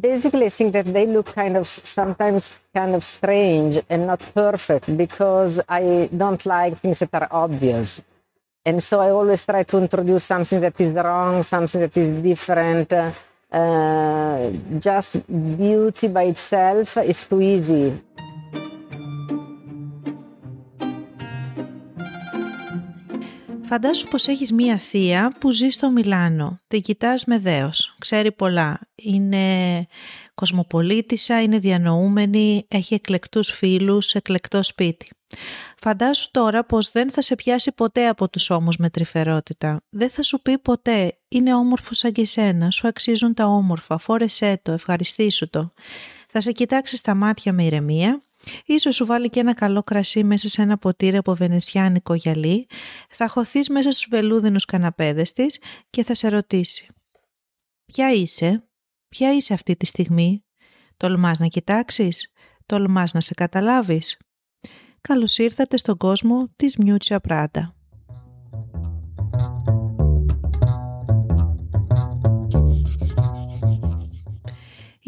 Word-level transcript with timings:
basically, 0.00 0.46
I 0.46 0.48
think 0.48 0.72
that 0.72 0.92
they 0.92 1.06
look 1.06 1.34
kind 1.34 1.56
of 1.56 1.66
sometimes 1.66 2.50
kind 2.74 2.94
of 2.94 3.04
strange 3.04 3.80
and 3.88 4.06
not 4.06 4.20
perfect 4.34 4.96
because 4.96 5.60
I 5.68 6.08
don't 6.16 6.44
like 6.46 6.80
things 6.80 6.98
that 7.00 7.14
are 7.14 7.28
obvious. 7.30 8.00
And 8.64 8.82
so 8.82 9.00
I 9.00 9.10
always 9.10 9.44
try 9.44 9.62
to 9.62 9.78
introduce 9.78 10.24
something 10.24 10.60
that 10.60 10.80
is 10.80 10.92
wrong, 10.92 11.42
something 11.42 11.80
that 11.80 11.96
is 11.96 12.08
different. 12.22 12.92
Uh, 13.52 14.50
just 14.80 15.20
beauty 15.28 16.08
by 16.08 16.24
itself 16.24 16.96
is 16.98 17.22
too 17.24 17.40
easy. 17.40 18.00
Φαντάσου 23.74 24.08
πως 24.08 24.28
έχεις 24.28 24.52
μία 24.52 24.78
θεία 24.78 25.36
που 25.40 25.50
ζει 25.50 25.68
στο 25.68 25.90
Μιλάνο. 25.90 26.60
Την 26.66 26.80
κοιτάς 26.80 27.24
με 27.24 27.38
δέος. 27.38 27.94
Ξέρει 27.98 28.32
πολλά. 28.32 28.80
Είναι 28.94 29.86
κοσμοπολίτησα, 30.34 31.42
είναι 31.42 31.58
διανοούμενη, 31.58 32.66
έχει 32.68 32.94
εκλεκτούς 32.94 33.50
φίλους, 33.50 34.14
εκλεκτό 34.14 34.62
σπίτι. 34.62 35.10
Φαντάσου 35.76 36.30
τώρα 36.30 36.64
πως 36.64 36.90
δεν 36.90 37.10
θα 37.10 37.20
σε 37.20 37.34
πιάσει 37.34 37.72
ποτέ 37.72 38.08
από 38.08 38.28
τους 38.28 38.50
ώμους 38.50 38.76
με 38.76 38.90
τρυφερότητα. 38.90 39.80
Δεν 39.90 40.10
θα 40.10 40.22
σου 40.22 40.42
πει 40.42 40.58
ποτέ 40.58 41.18
«είναι 41.28 41.54
όμορφος 41.54 41.98
σαν 41.98 42.12
και 42.12 42.24
σένα, 42.24 42.70
σου 42.70 42.88
αξίζουν 42.88 43.34
τα 43.34 43.46
όμορφα, 43.46 43.98
φόρεσέ 43.98 44.60
το, 44.62 44.72
ευχαριστήσου 44.72 45.50
το». 45.50 45.70
Θα 46.28 46.40
σε 46.40 46.52
κοιτάξει 46.52 46.96
στα 46.96 47.14
μάτια 47.14 47.52
με 47.52 47.64
ηρεμία 47.64 48.22
Ίσως 48.64 48.94
σου 48.94 49.06
βάλει 49.06 49.28
και 49.28 49.40
ένα 49.40 49.54
καλό 49.54 49.82
κρασί 49.82 50.24
μέσα 50.24 50.48
σε 50.48 50.62
ένα 50.62 50.78
ποτήρι 50.78 51.16
από 51.16 51.34
βενεζιάνικο 51.34 52.14
γυαλί, 52.14 52.66
θα 53.08 53.28
χωθείς 53.28 53.68
μέσα 53.68 53.90
στους 53.90 54.06
βελούδινους 54.10 54.64
καναπέδες 54.64 55.32
της 55.32 55.60
και 55.90 56.04
θα 56.04 56.14
σε 56.14 56.28
ρωτήσει 56.28 56.88
«Ποια 57.84 58.12
είσαι, 58.12 58.68
ποια 59.08 59.34
είσαι 59.34 59.54
αυτή 59.54 59.76
τη 59.76 59.86
στιγμή, 59.86 60.44
τολμάς 60.96 61.38
να 61.38 61.46
κοιτάξεις, 61.46 62.32
τολμάς 62.66 63.12
να 63.12 63.20
σε 63.20 63.34
καταλάβεις». 63.34 64.18
Καλώς 65.00 65.38
ήρθατε 65.38 65.76
στον 65.76 65.96
κόσμο 65.96 66.52
της 66.56 66.76
Μιούτσια 66.76 67.20
Πράτα. 67.20 67.73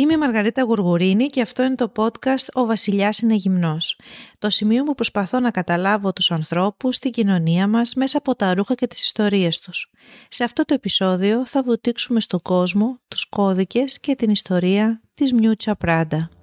Είμαι 0.07 0.15
η 0.15 0.19
Μαργαρίτα 0.19 0.63
Γουργουρίνη 0.63 1.27
και 1.27 1.41
αυτό 1.41 1.63
είναι 1.63 1.75
το 1.75 1.93
podcast 1.97 2.47
«Ο 2.55 2.67
Βασιλιάς 2.67 3.19
είναι 3.19 3.35
γυμνός». 3.35 3.99
Το 4.39 4.51
σημείο 4.51 4.85
που 4.85 4.95
προσπαθώ 4.95 5.41
να 5.41 5.51
καταλάβω 5.51 6.13
τους 6.13 6.31
ανθρώπους 6.31 6.97
στην 6.97 7.11
κοινωνία 7.11 7.69
μας 7.69 7.95
μέσα 7.95 8.19
από 8.19 8.35
τα 8.37 8.55
ρούχα 8.55 8.75
και 8.75 8.87
τις 8.87 9.05
ιστορίες 9.05 9.59
τους. 9.59 9.91
Σε 10.29 10.45
αυτό 10.45 10.65
το 10.65 10.75
επεισόδιο 10.75 11.47
θα 11.47 11.63
βουτήξουμε 11.63 12.21
στον 12.21 12.41
κόσμο, 12.43 13.01
τους 13.09 13.29
κώδικες 13.29 14.01
και 14.01 14.15
την 14.15 14.31
ιστορία 14.31 15.01
της 15.15 15.33
Μιούτσα 15.33 15.75
Πράντα. 15.75 16.36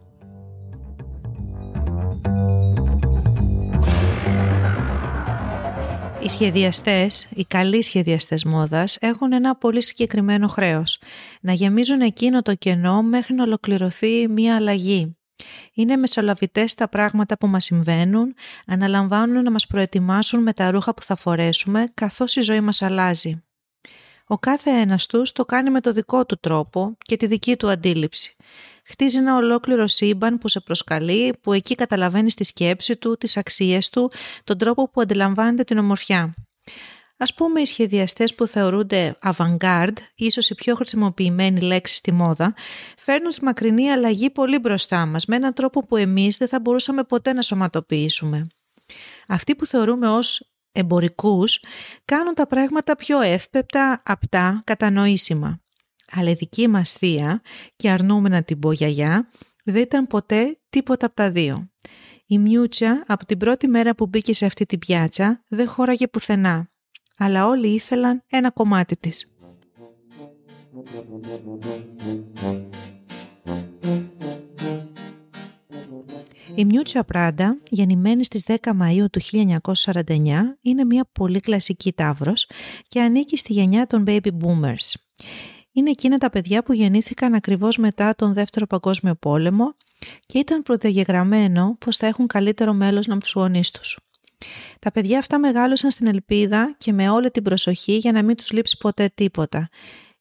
Οι 6.24 6.30
σχεδιαστές, 6.30 7.28
οι 7.34 7.44
καλοί 7.44 7.84
σχεδιαστές 7.84 8.44
μόδας 8.44 8.98
έχουν 9.00 9.34
ένα 9.34 9.56
πολύ 9.56 9.82
συγκεκριμένο 9.84 10.48
χρέος. 10.48 11.00
Να 11.42 11.54
γεμίζουν 11.54 12.02
εκείνο 12.02 12.42
το 12.42 12.56
κενό 12.56 13.02
μέχρι 13.02 13.34
να 13.34 13.44
ολοκληρωθεί 13.44 14.28
μία 14.28 14.56
αλλαγή. 14.56 15.18
Είναι 15.74 15.96
μεσολαβητές 15.96 16.74
τα 16.74 16.90
πράγματα 16.90 17.38
που 17.38 17.48
μας 17.48 17.64
συμβαίνουν, 17.64 18.36
αναλαμβάνουν 18.68 19.44
να 19.44 19.52
μας 19.52 19.68
προετοιμάσουν 19.68 20.42
με 20.42 20.54
τα 20.54 20.72
ρούχα 20.72 20.94
που 20.94 21.02
θα 21.02 21.16
φορέσουμε 21.16 21.86
καθώς 21.94 22.36
η 22.36 22.42
ζωή 22.42 22.62
μας 22.62 22.82
αλλάζει. 22.82 23.44
Ο 24.28 24.38
κάθε 24.38 24.70
ένας 24.70 25.06
τους 25.06 25.32
το 25.32 25.46
κάνει 25.46 25.70
με 25.70 25.82
το 25.82 25.92
δικό 25.92 26.26
του 26.26 26.40
τρόπο 26.40 26.98
και 26.98 27.18
τη 27.18 27.26
δική 27.26 27.56
του 27.56 27.70
αντίληψη 27.70 28.36
χτίζει 28.84 29.18
ένα 29.18 29.36
ολόκληρο 29.36 29.88
σύμπαν 29.88 30.38
που 30.38 30.48
σε 30.48 30.60
προσκαλεί, 30.60 31.34
που 31.42 31.54
εκεί 31.54 31.76
καταλαβαίνει 31.76 32.32
τη 32.32 32.44
σκέψη 32.44 32.98
του, 32.98 33.18
τις 33.18 33.38
αξίες 33.38 33.90
του, 33.90 34.12
τον 34.44 34.58
τρόπο 34.58 34.90
που 34.90 35.02
αντιλαμβάνεται 35.02 35.64
την 35.64 35.78
ομορφιά. 35.78 36.34
Ας 37.18 37.34
πούμε 37.34 37.62
οι 37.62 37.66
σχεδιαστές 37.66 38.36
που 38.36 38.48
θεωρούνται 38.48 39.18
avant-garde, 39.22 39.98
ίσως 40.16 40.50
η 40.50 40.56
πιο 40.56 40.76
χρησιμοποιημένη 40.76 41.60
λέξη 41.60 41.96
στη 41.96 42.12
μόδα, 42.12 42.54
φέρνουν 42.98 43.32
τη 43.32 43.44
μακρινή 43.44 43.92
αλλαγή 43.92 44.30
πολύ 44.30 44.60
μπροστά 44.60 45.06
μας, 45.06 45.26
με 45.26 45.36
έναν 45.36 45.54
τρόπο 45.54 45.86
που 45.86 45.98
εμείς 45.98 46.38
δεν 46.38 46.48
θα 46.48 46.60
μπορούσαμε 46.60 47.04
ποτέ 47.04 47.34
να 47.34 47.42
σωματοποιήσουμε. 47.42 48.48
Αυτοί 49.28 49.56
που 49.56 49.66
θεωρούμε 49.66 50.08
ως 50.10 50.52
εμπορικούς 50.72 51.64
κάνουν 52.06 52.34
τα 52.34 52.48
πράγματα 52.48 52.96
πιο 52.96 53.22
εύπεπτα, 53.22 54.02
απτά, 54.06 54.62
κατανοήσιμα 54.64 55.63
αλλά 56.14 56.30
η 56.30 56.34
δική 56.34 56.68
μας 56.68 56.92
θεία 56.92 57.42
και 57.76 57.90
αρνούμε 57.90 58.30
να 58.30 58.44
την 58.44 58.60
πω 58.60 58.72
γιαγιά 58.72 59.30
δεν 59.64 59.82
ήταν 59.82 60.08
ποτέ 60.08 60.60
τίποτα 60.70 61.06
από 61.06 61.16
τα 61.16 61.32
δύο. 61.32 61.70
Η 62.26 62.38
Μιούτσα 62.38 63.04
από 63.08 63.26
την 63.26 63.38
πρώτη 63.38 63.68
μέρα 63.68 63.96
που 63.96 64.06
μπήκε 64.06 64.34
σε 64.34 64.46
αυτή 64.46 64.66
την 64.66 64.80
πιάτσα 64.80 65.44
δεν 65.48 65.68
χώραγε 65.68 66.08
πουθενά, 66.08 66.72
αλλά 67.18 67.48
όλοι 67.48 67.68
ήθελαν 67.68 68.24
ένα 68.28 68.52
κομμάτι 68.52 68.98
της. 68.98 69.38
Η 76.56 76.66
Μιούτσα 76.66 77.04
Πράντα, 77.04 77.58
γεννημένη 77.70 78.24
στις 78.24 78.44
10 78.48 78.56
Μαΐου 78.64 79.06
του 79.12 79.22
1949, 79.22 80.58
είναι 80.62 80.84
μια 80.84 81.10
πολύ 81.12 81.40
κλασική 81.40 81.94
τάβρος 81.94 82.50
και 82.88 83.02
ανήκει 83.02 83.38
στη 83.38 83.54
γενιά 83.54 83.88
των 83.88 84.04
baby 84.08 84.30
boomers 84.42 84.94
είναι 85.74 85.90
εκείνα 85.90 86.18
τα 86.18 86.30
παιδιά 86.30 86.64
που 86.64 86.74
γεννήθηκαν 86.74 87.34
ακριβώς 87.34 87.78
μετά 87.78 88.16
τον 88.16 88.34
Δεύτερο 88.34 88.68
Παγκόσμιο 88.68 89.16
Πόλεμο 89.16 89.76
και 90.26 90.40
ήταν 90.40 90.64
προδιαγεγραμμένο 90.64 91.76
πως 91.80 91.98
θα 91.98 92.08
έχουν 92.08 92.28
καλύτερο 92.28 92.74
μέλος 92.74 93.08
να 93.08 93.18
τους 93.18 93.32
γονείς 93.34 93.72
τους. 93.72 94.00
Τα 94.80 94.92
παιδιά 94.92 95.20
αυτά 95.20 95.40
μεγάλωσαν 95.40 95.92
στην 95.92 96.08
ελπίδα 96.08 96.76
και 96.78 96.94
με 96.94 97.10
όλη 97.10 97.32
την 97.32 97.44
προσοχή 97.44 97.98
για 97.98 98.12
να 98.12 98.24
μην 98.24 98.36
τους 98.36 98.52
λείψει 98.52 98.78
ποτέ 98.78 99.12
τίποτα. 99.16 99.70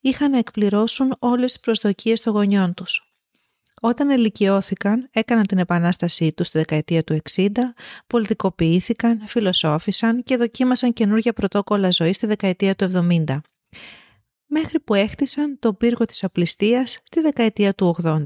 Είχαν 0.00 0.30
να 0.30 0.38
εκπληρώσουν 0.38 1.16
όλες 1.18 1.52
τις 1.52 1.60
προσδοκίες 1.60 2.20
των 2.20 2.32
γονιών 2.32 2.74
τους. 2.74 3.06
Όταν 3.80 4.10
ελικιώθηκαν, 4.10 5.08
έκαναν 5.12 5.46
την 5.46 5.58
επανάστασή 5.58 6.32
τους 6.32 6.46
στη 6.46 6.58
δεκαετία 6.58 7.04
του 7.04 7.20
60, 7.36 7.48
πολιτικοποιήθηκαν, 8.06 9.22
φιλοσόφησαν 9.26 10.22
και 10.22 10.36
δοκίμασαν 10.36 10.92
καινούργια 10.92 11.32
πρωτόκολλα 11.32 11.90
ζωής 11.90 12.16
στη 12.16 12.26
δεκαετία 12.26 12.74
του 12.74 13.06
70 13.08 13.40
μέχρι 14.54 14.80
που 14.80 14.94
έχτισαν 14.94 15.58
το 15.58 15.74
πύργο 15.74 16.04
της 16.04 16.24
απληστίας 16.24 17.00
τη 17.10 17.20
δεκαετία 17.20 17.74
του 17.74 17.96
80. 18.02 18.22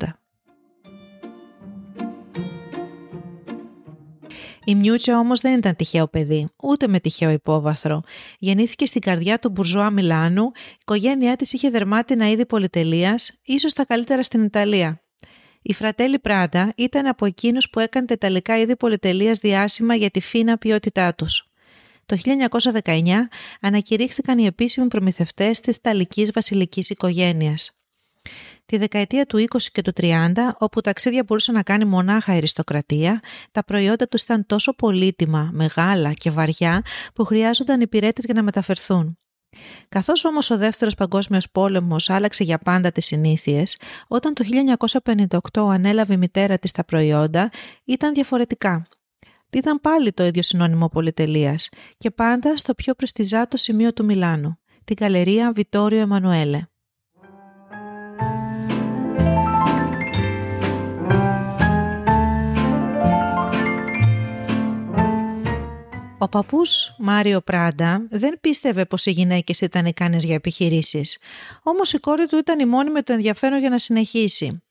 Η 4.64 4.74
Μιούτσα 4.74 5.18
όμως 5.18 5.40
δεν 5.40 5.56
ήταν 5.56 5.76
τυχαίο 5.76 6.08
παιδί, 6.08 6.46
ούτε 6.62 6.88
με 6.88 7.00
τυχαίο 7.00 7.30
υπόβαθρο. 7.30 8.02
Γεννήθηκε 8.38 8.86
στην 8.86 9.00
καρδιά 9.00 9.38
του 9.38 9.50
Μπουρζουά 9.50 9.90
Μιλάνου, 9.90 10.44
η 10.44 10.76
οικογένειά 10.80 11.36
της 11.36 11.52
είχε 11.52 11.70
δερμάτινα 11.70 12.30
είδη 12.30 12.46
πολυτελείας, 12.46 13.32
ίσως 13.42 13.72
τα 13.72 13.84
καλύτερα 13.84 14.22
στην 14.22 14.42
Ιταλία. 14.44 15.02
Η 15.62 15.72
Φρατέλη 15.72 16.18
Πράτα 16.18 16.72
ήταν 16.76 17.06
από 17.06 17.26
εκείνους 17.26 17.70
που 17.70 17.80
έκανε 17.80 18.06
τα 18.06 18.14
ιταλικά 18.14 18.58
είδη 18.58 18.76
πολυτελείας 18.76 19.38
διάσημα 19.38 19.94
για 19.94 20.10
τη 20.10 20.20
φίνα 20.20 20.58
ποιότητά 20.58 21.14
τους. 21.14 21.50
Το 22.06 22.16
1919 22.82 23.28
ανακηρύχθηκαν 23.60 24.38
οι 24.38 24.44
επίσημοι 24.46 24.88
προμηθευτές 24.88 25.60
της 25.60 25.76
Ιταλικής 25.76 26.30
βασιλικής 26.30 26.90
οικογένειας. 26.90 27.70
Τη 28.66 28.76
δεκαετία 28.76 29.26
του 29.26 29.38
20 29.38 29.62
και 29.72 29.82
του 29.82 29.92
30, 29.96 30.56
όπου 30.58 30.80
ταξίδια 30.80 31.22
μπορούσε 31.26 31.52
να 31.52 31.62
κάνει 31.62 31.84
μονάχα 31.84 32.34
η 32.34 32.36
αριστοκρατία, 32.36 33.20
τα 33.52 33.64
προϊόντα 33.64 34.08
του 34.08 34.18
ήταν 34.22 34.46
τόσο 34.46 34.74
πολύτιμα, 34.74 35.50
μεγάλα 35.52 36.12
και 36.12 36.30
βαριά 36.30 36.82
που 37.14 37.24
χρειάζονταν 37.24 37.80
υπηρέτες 37.80 38.24
για 38.24 38.34
να 38.34 38.42
μεταφερθούν. 38.42 39.18
Καθώς 39.88 40.24
όμως 40.24 40.50
ο 40.50 40.56
δεύτερος 40.56 40.94
παγκόσμιος 40.94 41.50
πόλεμος 41.50 42.10
άλλαξε 42.10 42.44
για 42.44 42.58
πάντα 42.58 42.92
τις 42.92 43.04
συνήθειες, 43.04 43.78
όταν 44.08 44.34
το 44.34 44.44
1958 45.52 45.68
ανέλαβε 45.70 46.14
η 46.14 46.16
μητέρα 46.16 46.58
της 46.58 46.72
τα 46.72 46.84
προϊόντα, 46.84 47.50
ήταν 47.84 48.14
διαφορετικά 48.14 48.86
ήταν 49.52 49.80
πάλι 49.80 50.12
το 50.12 50.24
ίδιο 50.24 50.42
συνώνυμο 50.42 50.88
πολυτελείας 50.88 51.68
και 51.98 52.10
πάντα 52.10 52.56
στο 52.56 52.74
πιο 52.74 52.94
πρεστιζάτο 52.94 53.56
σημείο 53.56 53.92
του 53.92 54.04
Μιλάνου, 54.04 54.58
την 54.84 54.96
καλερία 54.96 55.52
Βιτόριο 55.52 56.00
Εμμανουέλε. 56.00 56.66
Ο 66.18 66.28
παππούς 66.28 66.94
Μάριο 66.98 67.40
Πράντα 67.40 68.06
δεν 68.10 68.40
πίστευε 68.40 68.84
πως 68.84 69.06
οι 69.06 69.10
γυναίκες 69.10 69.60
ήταν 69.60 69.86
ικανές 69.86 70.24
για 70.24 70.34
επιχειρήσεις. 70.34 71.18
Όμως 71.62 71.92
η 71.92 71.98
κόρη 71.98 72.26
του 72.26 72.36
ήταν 72.36 72.58
η 72.58 72.64
μόνη 72.64 72.90
με 72.90 73.02
το 73.02 73.12
ενδιαφέρον 73.12 73.58
για 73.58 73.70
να 73.70 73.78
συνεχίσει. 73.78 74.62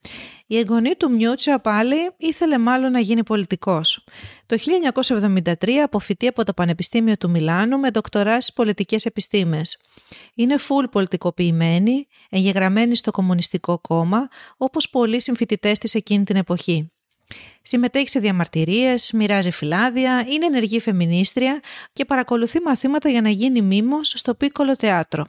Η 0.47 0.57
εγγονή 0.57 0.95
του 0.95 1.11
Μιούτσα 1.11 1.59
πάλι 1.59 1.95
ήθελε 2.17 2.57
μάλλον 2.57 2.91
να 2.91 2.99
γίνει 2.99 3.23
πολιτικός. 3.23 4.03
Το 4.45 4.57
1973 5.61 5.69
αποφυτεί 5.83 6.27
από 6.27 6.43
το 6.43 6.53
Πανεπιστήμιο 6.53 7.17
του 7.17 7.29
Μιλάνου 7.29 7.79
με 7.79 7.89
δοκτορά 7.89 8.41
στις 8.41 8.53
πολιτικές 8.53 9.05
επιστήμες. 9.05 9.81
Είναι 10.33 10.57
φουλ 10.57 10.85
πολιτικοποιημένη, 10.85 12.07
εγγεγραμμένη 12.29 12.95
στο 12.95 13.11
Κομμουνιστικό 13.11 13.79
Κόμμα, 13.79 14.27
όπως 14.57 14.89
πολλοί 14.89 15.21
συμφοιτητές 15.21 15.77
της 15.77 15.93
εκείνη 15.93 16.23
την 16.23 16.35
εποχή. 16.35 16.91
Συμμετέχει 17.61 18.09
σε 18.09 18.19
διαμαρτυρίες, 18.19 19.11
μοιράζει 19.11 19.51
φυλάδια, 19.51 20.25
είναι 20.31 20.45
ενεργή 20.45 20.79
φεμινίστρια 20.79 21.59
και 21.93 22.05
παρακολουθεί 22.05 22.59
μαθήματα 22.61 23.09
για 23.09 23.21
να 23.21 23.29
γίνει 23.29 23.61
μήμος 23.61 24.13
στο 24.15 24.35
Πίκολο 24.35 24.75
Θεάτρο. 24.75 25.25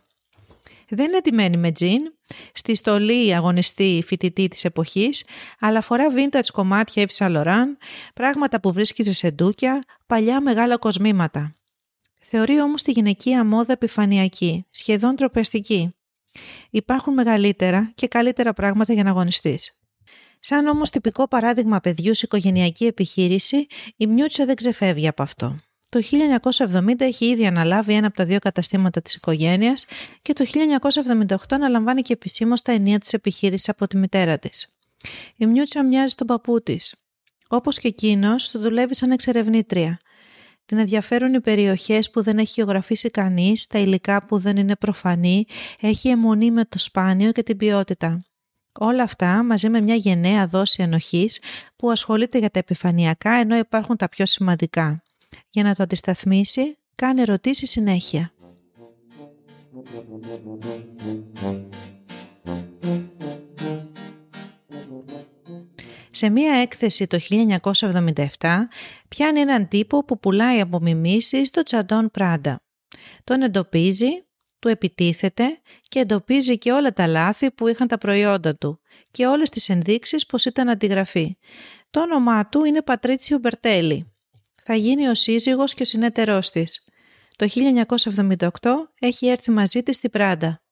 Δεν 0.88 1.04
είναι 1.04 1.20
τιμένη 1.20 1.56
με 1.56 1.72
τζιν, 1.72 2.12
στη 2.52 2.74
στολή 2.74 3.34
αγωνιστή 3.34 4.02
φοιτητή 4.06 4.48
της 4.48 4.64
εποχής, 4.64 5.24
αλλά 5.60 5.80
φορά 5.80 6.06
vintage 6.16 6.48
κομμάτια 6.52 7.06
Yves 7.06 7.26
Saint 7.26 7.64
πράγματα 8.14 8.60
που 8.60 8.72
βρίσκει 8.72 9.02
σε 9.02 9.12
σεντούκια, 9.12 9.82
παλιά 10.06 10.40
μεγάλα 10.40 10.76
κοσμήματα. 10.76 11.56
Θεωρεί 12.20 12.60
όμως 12.60 12.82
τη 12.82 12.90
γυναικεία 12.90 13.44
μόδα 13.44 13.72
επιφανειακή, 13.72 14.66
σχεδόν 14.70 15.16
τροπεστική. 15.16 15.94
Υπάρχουν 16.70 17.12
μεγαλύτερα 17.12 17.92
και 17.94 18.08
καλύτερα 18.08 18.52
πράγματα 18.52 18.92
για 18.92 19.02
να 19.02 19.10
αγωνιστείς. 19.10 19.80
Σαν 20.40 20.66
όμως 20.66 20.90
τυπικό 20.90 21.28
παράδειγμα 21.28 21.80
παιδιού 21.80 22.14
σε 22.14 22.22
οικογενειακή 22.24 22.86
επιχείρηση, 22.86 23.66
η 23.96 24.06
Μιούτσα 24.06 24.44
δεν 24.44 24.54
ξεφεύγει 24.54 25.08
από 25.08 25.22
αυτό. 25.22 25.56
Το 25.88 26.00
1970 26.58 27.00
έχει 27.00 27.26
ήδη 27.26 27.46
αναλάβει 27.46 27.94
ένα 27.94 28.06
από 28.06 28.16
τα 28.16 28.24
δύο 28.24 28.38
καταστήματα 28.38 29.02
της 29.02 29.14
οικογένειας 29.14 29.86
και 30.22 30.32
το 30.32 30.44
1978 31.26 31.36
αναλαμβάνει 31.50 32.02
και 32.02 32.12
επισήμως 32.12 32.62
τα 32.62 32.72
ενία 32.72 32.98
της 32.98 33.12
επιχείρησης 33.12 33.68
από 33.68 33.86
τη 33.86 33.96
μητέρα 33.96 34.38
της. 34.38 34.76
Η 35.36 35.46
Μιούτσα 35.46 35.84
μοιάζει 35.84 36.12
στον 36.12 36.26
παππού 36.26 36.62
της. 36.62 37.06
Όπως 37.48 37.78
και 37.78 37.88
εκείνος, 37.88 38.50
του 38.50 38.58
δουλεύει 38.58 38.94
σαν 38.94 39.10
εξερευνήτρια. 39.10 39.98
Την 40.66 40.78
ενδιαφέρουν 40.78 41.34
οι 41.34 41.40
περιοχές 41.40 42.10
που 42.10 42.22
δεν 42.22 42.38
έχει 42.38 42.52
γεωγραφήσει 42.56 43.10
κανείς, 43.10 43.66
τα 43.66 43.78
υλικά 43.78 44.24
που 44.26 44.38
δεν 44.38 44.56
είναι 44.56 44.76
προφανή, 44.76 45.44
έχει 45.80 46.08
αιμονή 46.08 46.50
με 46.50 46.64
το 46.64 46.78
σπάνιο 46.78 47.32
και 47.32 47.42
την 47.42 47.56
ποιότητα. 47.56 48.24
Όλα 48.78 49.02
αυτά 49.02 49.42
μαζί 49.42 49.68
με 49.68 49.80
μια 49.80 49.94
γενναία 49.94 50.46
δόση 50.46 50.82
ενοχής 50.82 51.40
που 51.76 51.90
ασχολείται 51.90 52.38
για 52.38 52.50
τα 52.50 52.58
επιφανειακά 52.58 53.30
ενώ 53.30 53.56
υπάρχουν 53.56 53.96
τα 53.96 54.08
πιο 54.08 54.26
σημαντικά. 54.26 55.02
Για 55.56 55.64
να 55.64 55.74
το 55.74 55.82
αντισταθμίσει, 55.82 56.78
κάνει 56.94 57.20
ερωτήσεις 57.20 57.70
συνέχεια. 57.70 58.32
Σε 66.10 66.28
μία 66.28 66.54
έκθεση 66.54 67.06
το 67.06 67.18
1977 67.30 68.24
πιάνει 69.08 69.40
έναν 69.40 69.68
τύπο 69.68 70.04
που 70.04 70.18
πουλάει 70.18 70.60
απομιμήσεις 70.60 71.48
στο 71.48 71.62
Τσαντών 71.62 72.10
Πράντα. 72.10 72.60
Τον 73.24 73.42
εντοπίζει, 73.42 74.26
του 74.58 74.68
επιτίθεται 74.68 75.60
και 75.82 75.98
εντοπίζει 75.98 76.58
και 76.58 76.72
όλα 76.72 76.92
τα 76.92 77.06
λάθη 77.06 77.50
που 77.50 77.68
είχαν 77.68 77.88
τα 77.88 77.98
προϊόντα 77.98 78.56
του 78.56 78.80
και 79.10 79.26
όλες 79.26 79.50
τις 79.50 79.68
ενδείξεις 79.68 80.26
πως 80.26 80.44
ήταν 80.44 80.68
αντιγραφή. 80.68 81.36
Το 81.90 82.00
όνομά 82.00 82.48
του 82.48 82.64
είναι 82.64 82.82
Πατρίτσιο 82.82 83.38
Μπερτέλη. 83.38 84.15
Θα 84.68 84.74
γίνει 84.74 85.08
ο 85.08 85.14
σύζυγος 85.14 85.74
και 85.74 85.82
ο 85.82 85.84
συνέτερός 85.84 86.50
της. 86.50 86.84
Το 87.36 87.46
1978 88.26 88.48
έχει 88.98 89.26
έρθει 89.26 89.50
μαζί 89.50 89.82
της 89.82 89.96
στην 89.96 90.10
Πράντα. 90.10 90.62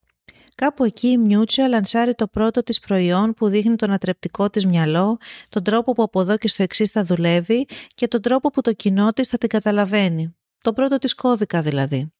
Κάπου 0.55 0.85
εκεί 0.85 1.08
η 1.08 1.19
Μιούτσα 1.19 1.69
λανσάρει 1.69 2.14
το 2.14 2.29
πρώτο 2.29 2.62
της 2.62 2.81
προϊόν 2.81 3.35
που 3.35 3.49
δείχνει 3.49 3.76
τον 3.76 3.91
ατρεπτικό 3.91 4.50
της 4.50 4.67
μυαλό, 4.67 5.19
τον 5.49 5.62
τρόπο 5.62 5.93
που 5.93 6.02
από 6.02 6.20
εδώ 6.20 6.37
και 6.37 6.49
στο 6.49 6.62
εξής 6.62 6.91
θα 6.91 7.05
δουλεύει 7.05 7.67
και 7.94 8.08
τον 8.08 8.23
τρόπο 8.23 8.50
που 8.50 8.61
το 8.61 8.73
κοινό 8.73 9.12
της 9.12 9.29
θα 9.29 9.38
την 9.38 9.49
καταλαβαίνει. 9.49 10.37
Το 10.58 10.73
πρώτο 10.73 10.99
της 10.99 11.14
κώδικα 11.14 11.62
δηλαδή. 11.62 12.12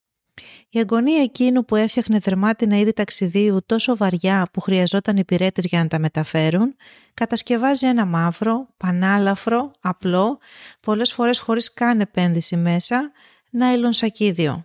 Η 0.71 0.79
αγωνία 0.79 1.23
εκείνου 1.23 1.65
που 1.65 1.77
έφτιαχνε 1.77 2.19
δερμάτινα 2.19 2.79
είδη 2.79 2.93
ταξιδίου 2.93 3.59
τόσο 3.67 3.97
βαριά 3.97 4.49
που 4.53 4.61
χρειαζόταν 4.61 5.17
υπηρέτε 5.17 5.63
για 5.65 5.83
να 5.83 5.89
τα 5.89 5.99
μεταφέρουν, 5.99 6.77
κατασκευάζει 7.15 7.87
ένα 7.87 8.07
μαύρο, 8.07 8.69
πανάλαφρο, 8.77 9.71
απλό, 9.81 10.39
πολλές 10.81 11.13
φορές 11.13 11.39
χωρίς 11.39 11.73
καν 11.73 12.01
επένδυση 12.01 12.57
μέσα, 12.57 13.13
νάιλον 13.51 13.93
σακίδιο 13.93 14.65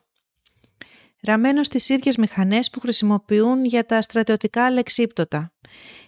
ραμμένο 1.21 1.63
στις 1.63 1.89
ίδιες 1.89 2.17
μηχανές 2.17 2.69
που 2.69 2.79
χρησιμοποιούν 2.79 3.65
για 3.65 3.85
τα 3.85 4.01
στρατιωτικά 4.01 4.65
αλεξίπτωτα. 4.65 5.51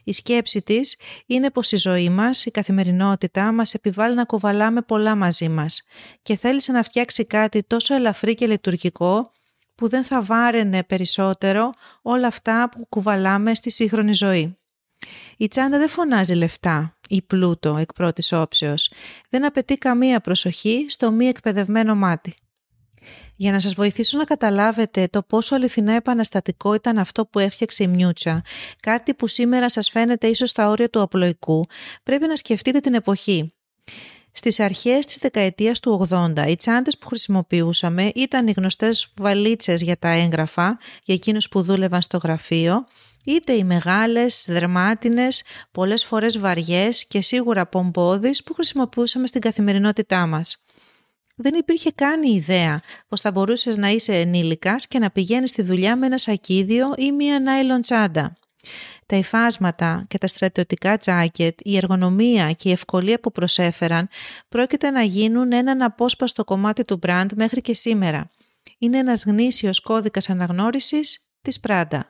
Η 0.03 0.11
σκέψη 0.13 0.61
της 0.61 0.97
είναι 1.25 1.49
πως 1.49 1.71
η 1.71 1.77
ζωή 1.77 2.09
μας, 2.09 2.45
η 2.45 2.51
καθημερινότητα 2.51 3.51
μας 3.51 3.73
επιβάλλει 3.73 4.15
να 4.15 4.23
κουβαλάμε 4.23 4.81
πολλά 4.81 5.15
μαζί 5.15 5.49
μας 5.49 5.83
και 6.21 6.35
θέλησε 6.35 6.71
να 6.71 6.83
φτιάξει 6.83 7.25
κάτι 7.25 7.63
τόσο 7.63 7.95
ελαφρύ 7.95 8.35
και 8.35 8.47
λειτουργικό 8.47 9.31
που 9.81 9.87
δεν 9.87 10.03
θα 10.03 10.21
βάραινε 10.21 10.83
περισσότερο 10.83 11.73
όλα 12.01 12.27
αυτά 12.27 12.69
που 12.71 12.85
κουβαλάμε 12.89 13.55
στη 13.55 13.71
σύγχρονη 13.71 14.13
ζωή. 14.13 14.57
Η 15.37 15.47
τσάντα 15.47 15.77
δεν 15.77 15.89
φωνάζει 15.89 16.33
λεφτά 16.33 16.97
ή 17.09 17.21
πλούτο 17.21 17.77
εκ 17.77 17.93
πρώτης 17.93 18.31
όψεως. 18.31 18.91
Δεν 19.29 19.45
απαιτεί 19.45 19.77
καμία 19.77 20.19
προσοχή 20.19 20.85
στο 20.89 21.11
μη 21.11 21.25
εκπαιδευμένο 21.25 21.95
μάτι. 21.95 22.33
Για 23.35 23.51
να 23.51 23.59
σας 23.59 23.73
βοηθήσω 23.73 24.17
να 24.17 24.23
καταλάβετε 24.23 25.07
το 25.07 25.23
πόσο 25.23 25.55
αληθινά 25.55 25.93
επαναστατικό 25.93 26.73
ήταν 26.73 26.97
αυτό 26.97 27.25
που 27.25 27.39
έφτιαξε 27.39 27.83
η 27.83 27.87
Μιούτσα, 27.87 28.41
κάτι 28.79 29.13
που 29.13 29.27
σήμερα 29.27 29.69
σας 29.69 29.89
φαίνεται 29.89 30.27
ίσως 30.27 30.49
στα 30.49 30.69
όρια 30.69 30.89
του 30.89 31.01
απλοϊκού, 31.01 31.65
πρέπει 32.03 32.27
να 32.27 32.35
σκεφτείτε 32.35 32.79
την 32.79 32.93
εποχή. 32.93 33.53
Στις 34.31 34.59
αρχές 34.59 35.05
της 35.05 35.17
δεκαετίας 35.17 35.79
του 35.79 36.07
80, 36.09 36.47
οι 36.47 36.55
τσάντες 36.55 36.97
που 36.97 37.07
χρησιμοποιούσαμε 37.07 38.11
ήταν 38.15 38.47
οι 38.47 38.53
γνωστές 38.57 39.13
βαλίτσες 39.15 39.81
για 39.81 39.97
τα 39.97 40.09
έγγραφα, 40.09 40.77
για 41.03 41.15
εκείνους 41.15 41.49
που 41.49 41.61
δούλευαν 41.61 42.01
στο 42.01 42.17
γραφείο, 42.17 42.87
είτε 43.23 43.53
οι 43.53 43.63
μεγάλες, 43.63 44.45
δερμάτινες, 44.47 45.43
πολλές 45.71 46.05
φορές 46.05 46.39
βαριές 46.39 47.05
και 47.05 47.21
σίγουρα 47.21 47.65
πομπόδεις 47.65 48.43
που 48.43 48.53
χρησιμοποιούσαμε 48.53 49.27
στην 49.27 49.41
καθημερινότητά 49.41 50.27
μας 50.27 50.65
δεν 51.41 51.53
υπήρχε 51.53 51.91
καν 51.91 52.23
η 52.23 52.33
ιδέα 52.35 52.81
πως 53.07 53.21
θα 53.21 53.31
μπορούσες 53.31 53.77
να 53.77 53.89
είσαι 53.89 54.13
ενήλικας 54.13 54.87
και 54.87 54.99
να 54.99 55.11
πηγαίνεις 55.11 55.49
στη 55.49 55.61
δουλειά 55.61 55.95
με 55.95 56.05
ένα 56.05 56.17
σακίδιο 56.17 56.93
ή 56.97 57.11
μία 57.11 57.39
νάιλον 57.39 57.81
τσάντα. 57.81 58.37
Τα 59.11 59.17
υφάσματα 59.17 60.05
και 60.07 60.17
τα 60.17 60.27
στρατιωτικά 60.27 60.97
τζάκετ, 60.97 61.59
η 61.61 61.77
εργονομία 61.77 62.51
και 62.51 62.69
η 62.69 62.71
ευκολία 62.71 63.19
που 63.19 63.31
προσέφεραν 63.31 64.07
πρόκειται 64.49 64.89
να 64.89 65.03
γίνουν 65.03 65.51
έναν 65.51 65.81
απόσπαστο 65.81 66.43
κομμάτι 66.43 66.85
του 66.85 66.97
μπραντ 66.97 67.31
μέχρι 67.35 67.61
και 67.61 67.73
σήμερα. 67.73 68.29
Είναι 68.77 68.97
ένας 68.97 69.23
γνήσιος 69.23 69.79
κώδικας 69.81 70.29
αναγνώρισης 70.29 71.27
της 71.41 71.59
Πράντα. 71.59 72.05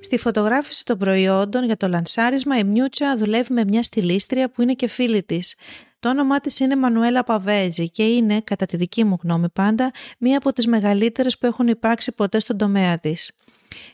Στη 0.00 0.18
φωτογράφηση 0.18 0.84
των 0.84 0.98
προϊόντων 0.98 1.64
για 1.64 1.76
το 1.76 1.88
λανσάρισμα 1.88 2.58
η 2.58 2.64
Μιούτσα 2.64 3.16
δουλεύει 3.16 3.52
με 3.52 3.64
μια 3.64 3.82
στυλίστρια 3.82 4.50
που 4.50 4.62
είναι 4.62 4.74
και 4.74 4.88
φίλη 4.88 5.22
της. 5.22 5.56
Το 6.02 6.08
όνομά 6.08 6.40
της 6.40 6.60
είναι 6.60 6.76
Μανουέλα 6.76 7.24
Παβέζη 7.24 7.90
και 7.90 8.02
είναι, 8.02 8.40
κατά 8.40 8.66
τη 8.66 8.76
δική 8.76 9.04
μου 9.04 9.18
γνώμη 9.22 9.48
πάντα, 9.48 9.90
μία 10.18 10.36
από 10.36 10.52
τις 10.52 10.66
μεγαλύτερες 10.66 11.38
που 11.38 11.46
έχουν 11.46 11.68
υπάρξει 11.68 12.12
ποτέ 12.12 12.40
στον 12.40 12.56
τομέα 12.56 12.98
της. 12.98 13.36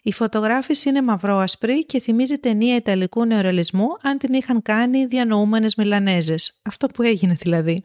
Η 0.02 0.12
φωτογράφηση 0.12 0.88
είναι 0.88 1.02
μαυρόασπρη 1.02 1.86
και 1.86 2.00
θυμίζει 2.00 2.38
ταινία 2.38 2.76
Ιταλικού 2.76 3.24
νεορελισμού 3.24 3.86
αν 4.02 4.18
την 4.18 4.32
είχαν 4.32 4.62
κάνει 4.62 5.06
διανοούμενες 5.06 5.74
Μιλανέζες. 5.74 6.58
Αυτό 6.62 6.86
που 6.86 7.02
έγινε 7.02 7.36
δηλαδή 7.40 7.84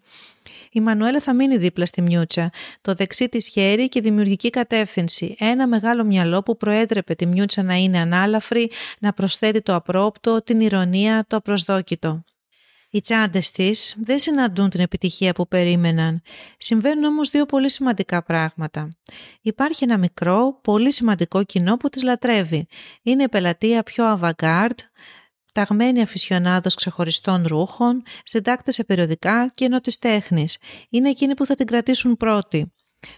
η 0.71 0.79
Μανουέλα 0.79 1.19
θα 1.19 1.33
μείνει 1.33 1.57
δίπλα 1.57 1.85
στη 1.85 2.01
Μιούτσα. 2.01 2.49
Το 2.81 2.93
δεξί 2.93 3.29
της 3.29 3.47
χέρι 3.47 3.89
και 3.89 4.01
δημιουργική 4.01 4.49
κατεύθυνση. 4.49 5.35
Ένα 5.39 5.67
μεγάλο 5.67 6.03
μυαλό 6.03 6.43
που 6.43 6.57
προέτρεπε 6.57 7.15
τη 7.15 7.25
Μιούτσα 7.25 7.63
να 7.63 7.75
είναι 7.75 7.99
ανάλαφρη, 7.99 8.71
να 8.99 9.13
προσθέτει 9.13 9.61
το 9.61 9.75
απρόπτο, 9.75 10.43
την 10.43 10.59
ηρωνία, 10.59 11.25
το 11.27 11.35
απροσδόκητο. 11.35 12.23
Οι 12.95 12.99
τσάντες 12.99 13.51
της 13.51 13.95
δεν 13.99 14.19
συναντούν 14.19 14.69
την 14.69 14.79
επιτυχία 14.79 15.33
που 15.33 15.47
περίμεναν. 15.47 16.21
Συμβαίνουν 16.57 17.03
όμως 17.03 17.29
δύο 17.29 17.45
πολύ 17.45 17.69
σημαντικά 17.69 18.23
πράγματα. 18.23 18.89
Υπάρχει 19.41 19.83
ένα 19.83 19.97
μικρό, 19.97 20.59
πολύ 20.63 20.91
σημαντικό 20.91 21.43
κοινό 21.43 21.77
που 21.77 21.89
τις 21.89 22.03
λατρεύει. 22.03 22.67
Είναι 23.01 23.23
η 23.23 23.29
πελατεία 23.29 23.83
πιο 23.83 24.19
avant-garde, 24.19 24.79
ταγμένοι 25.53 26.01
αφισιονάδος 26.01 26.75
ξεχωριστών 26.75 27.47
ρούχων, 27.47 28.03
συντάκτες 28.23 28.73
σε 28.73 28.83
περιοδικά 28.83 29.51
και 29.55 29.65
ενώ 29.65 29.81
της 29.81 29.97
τέχνης. 29.99 30.57
Είναι 30.89 31.09
εκείνοι 31.09 31.33
που 31.33 31.45
θα 31.45 31.55
την 31.55 31.65
κρατήσουν 31.65 32.17
πρώτη. 32.17 32.73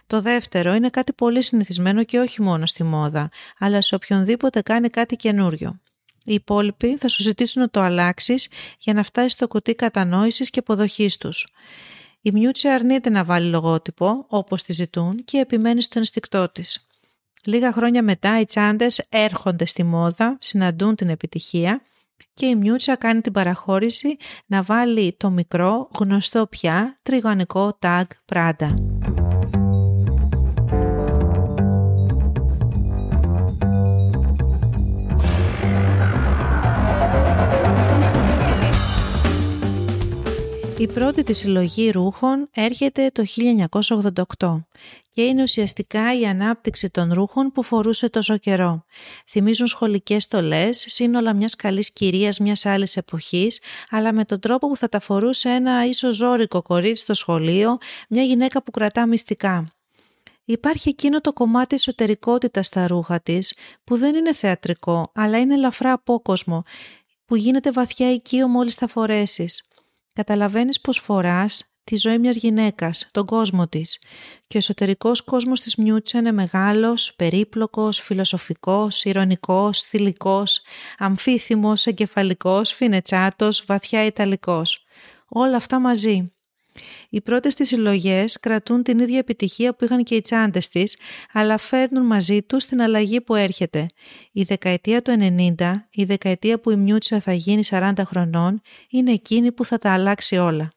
Το 0.06 0.20
δεύτερο 0.20 0.74
είναι 0.74 0.90
κάτι 0.90 1.12
πολύ 1.12 1.42
συνηθισμένο 1.42 2.04
και 2.04 2.18
όχι 2.18 2.42
μόνο 2.42 2.66
στη 2.66 2.82
μόδα, 2.82 3.28
αλλά 3.58 3.82
σε 3.82 3.94
οποιονδήποτε 3.94 4.60
κάνει 4.60 4.88
κάτι 4.88 5.16
καινούριο. 5.16 5.80
Οι 6.26 6.34
υπόλοιποι 6.34 6.96
θα 6.96 7.08
σου 7.08 7.22
ζητήσουν 7.22 7.62
να 7.62 7.70
το 7.70 7.80
αλλάξεις 7.80 8.48
για 8.78 8.92
να 8.92 9.02
φτάσεις 9.02 9.32
στο 9.32 9.48
κουτί 9.48 9.74
κατανόησης 9.74 10.50
και 10.50 10.58
αποδοχής 10.58 11.16
τους. 11.16 11.46
Η 12.20 12.30
Μιούτσε 12.32 12.68
αρνείται 12.68 13.10
να 13.10 13.24
βάλει 13.24 13.48
λογότυπο, 13.48 14.24
όπως 14.28 14.62
τη 14.62 14.72
ζητούν, 14.72 15.24
και 15.24 15.38
επιμένει 15.38 15.82
στο 15.82 15.98
ενστικτό 15.98 16.48
της. 16.48 16.86
Λίγα 17.44 17.72
χρόνια 17.72 18.02
μετά 18.02 18.40
οι 18.40 18.44
τσάντες 18.44 19.06
έρχονται 19.08 19.66
στη 19.66 19.82
μόδα, 19.82 20.36
συναντούν 20.40 20.94
την 20.94 21.08
επιτυχία 21.08 21.82
και 22.34 22.46
η 22.46 22.54
Μιούτσα 22.54 22.96
κάνει 22.96 23.20
την 23.20 23.32
παραχώρηση 23.32 24.16
να 24.46 24.62
βάλει 24.62 25.16
το 25.16 25.30
μικρό, 25.30 25.88
γνωστό 25.98 26.46
πια, 26.46 26.98
τριγωνικό 27.02 27.78
tag 27.80 28.04
Prada. 28.32 28.74
Η 40.78 40.86
πρώτη 40.86 41.22
της 41.22 41.38
συλλογή 41.38 41.90
ρούχων 41.90 42.48
έρχεται 42.54 43.10
το 43.12 43.24
1988 44.38 44.64
και 45.08 45.22
είναι 45.22 45.42
ουσιαστικά 45.42 46.18
η 46.18 46.26
ανάπτυξη 46.26 46.90
των 46.90 47.12
ρούχων 47.12 47.52
που 47.52 47.62
φορούσε 47.62 48.10
τόσο 48.10 48.36
καιρό. 48.36 48.84
Θυμίζουν 49.26 49.66
σχολικές 49.66 50.22
στολές, 50.22 50.84
σύνολα 50.88 51.34
μιας 51.34 51.54
καλής 51.54 51.92
κυρίας 51.92 52.38
μιας 52.38 52.66
άλλης 52.66 52.96
εποχής, 52.96 53.60
αλλά 53.90 54.12
με 54.12 54.24
τον 54.24 54.40
τρόπο 54.40 54.68
που 54.68 54.76
θα 54.76 54.88
τα 54.88 55.00
φορούσε 55.00 55.48
ένα 55.48 55.86
ίσως 55.86 56.16
ζώρικο 56.16 56.62
κορίτσι 56.62 57.02
στο 57.02 57.14
σχολείο, 57.14 57.78
μια 58.08 58.22
γυναίκα 58.22 58.62
που 58.62 58.70
κρατά 58.70 59.06
μυστικά. 59.06 59.74
Υπάρχει 60.44 60.88
εκείνο 60.88 61.20
το 61.20 61.32
κομμάτι 61.32 61.74
εσωτερικότητας 61.74 62.66
στα 62.66 62.86
ρούχα 62.86 63.20
της, 63.20 63.56
που 63.84 63.96
δεν 63.96 64.14
είναι 64.14 64.32
θεατρικό, 64.32 65.10
αλλά 65.14 65.38
είναι 65.38 65.54
ελαφρά 65.54 65.92
απόκοσμο, 65.92 66.62
που 67.24 67.36
γίνεται 67.36 67.70
βαθιά 67.70 68.12
οικείο 68.12 68.48
μόλις 68.48 68.74
τα 68.74 68.86
φορέσεις. 68.86 69.65
Καταλαβαίνεις 70.16 70.80
πως 70.80 70.98
φοράς 70.98 71.70
τη 71.84 71.96
ζωή 71.96 72.18
μιας 72.18 72.36
γυναίκας, 72.36 73.08
τον 73.10 73.26
κόσμο 73.26 73.68
της. 73.68 73.98
Και 74.46 74.56
ο 74.56 74.58
εσωτερικός 74.58 75.22
κόσμος 75.22 75.60
της 75.60 75.76
Μιούτσα 75.76 76.18
είναι 76.18 76.32
μεγάλος, 76.32 77.14
περίπλοκος, 77.16 78.00
φιλοσοφικός, 78.00 79.04
ηρωνικός, 79.04 79.82
θηλυκός, 79.82 80.60
αμφίθυμος, 80.98 81.86
εγκεφαλικός, 81.86 82.72
φινετσάτος, 82.72 83.64
βαθιά 83.66 84.04
ιταλικός. 84.04 84.84
Όλα 85.28 85.56
αυτά 85.56 85.80
μαζί. 85.80 86.35
Οι 87.16 87.20
πρώτες 87.20 87.54
της 87.54 87.68
συλλογές 87.68 88.40
κρατούν 88.40 88.82
την 88.82 88.98
ίδια 88.98 89.18
επιτυχία 89.18 89.74
που 89.74 89.84
είχαν 89.84 90.02
και 90.02 90.14
οι 90.14 90.20
τσάντες 90.20 90.68
της, 90.68 90.96
αλλά 91.32 91.56
φέρνουν 91.58 92.06
μαζί 92.06 92.42
τους 92.42 92.64
την 92.64 92.82
αλλαγή 92.82 93.20
που 93.20 93.34
έρχεται. 93.34 93.86
Η 94.32 94.42
δεκαετία 94.42 95.02
του 95.02 95.16
90, 95.58 95.72
η 95.90 96.04
δεκαετία 96.04 96.60
που 96.60 96.70
η 96.70 96.76
Μιούτσα 96.76 97.20
θα 97.20 97.32
γίνει 97.32 97.62
40 97.70 97.92
χρονών, 98.04 98.60
είναι 98.90 99.12
εκείνη 99.12 99.52
που 99.52 99.64
θα 99.64 99.78
τα 99.78 99.92
αλλάξει 99.92 100.36
όλα. 100.36 100.72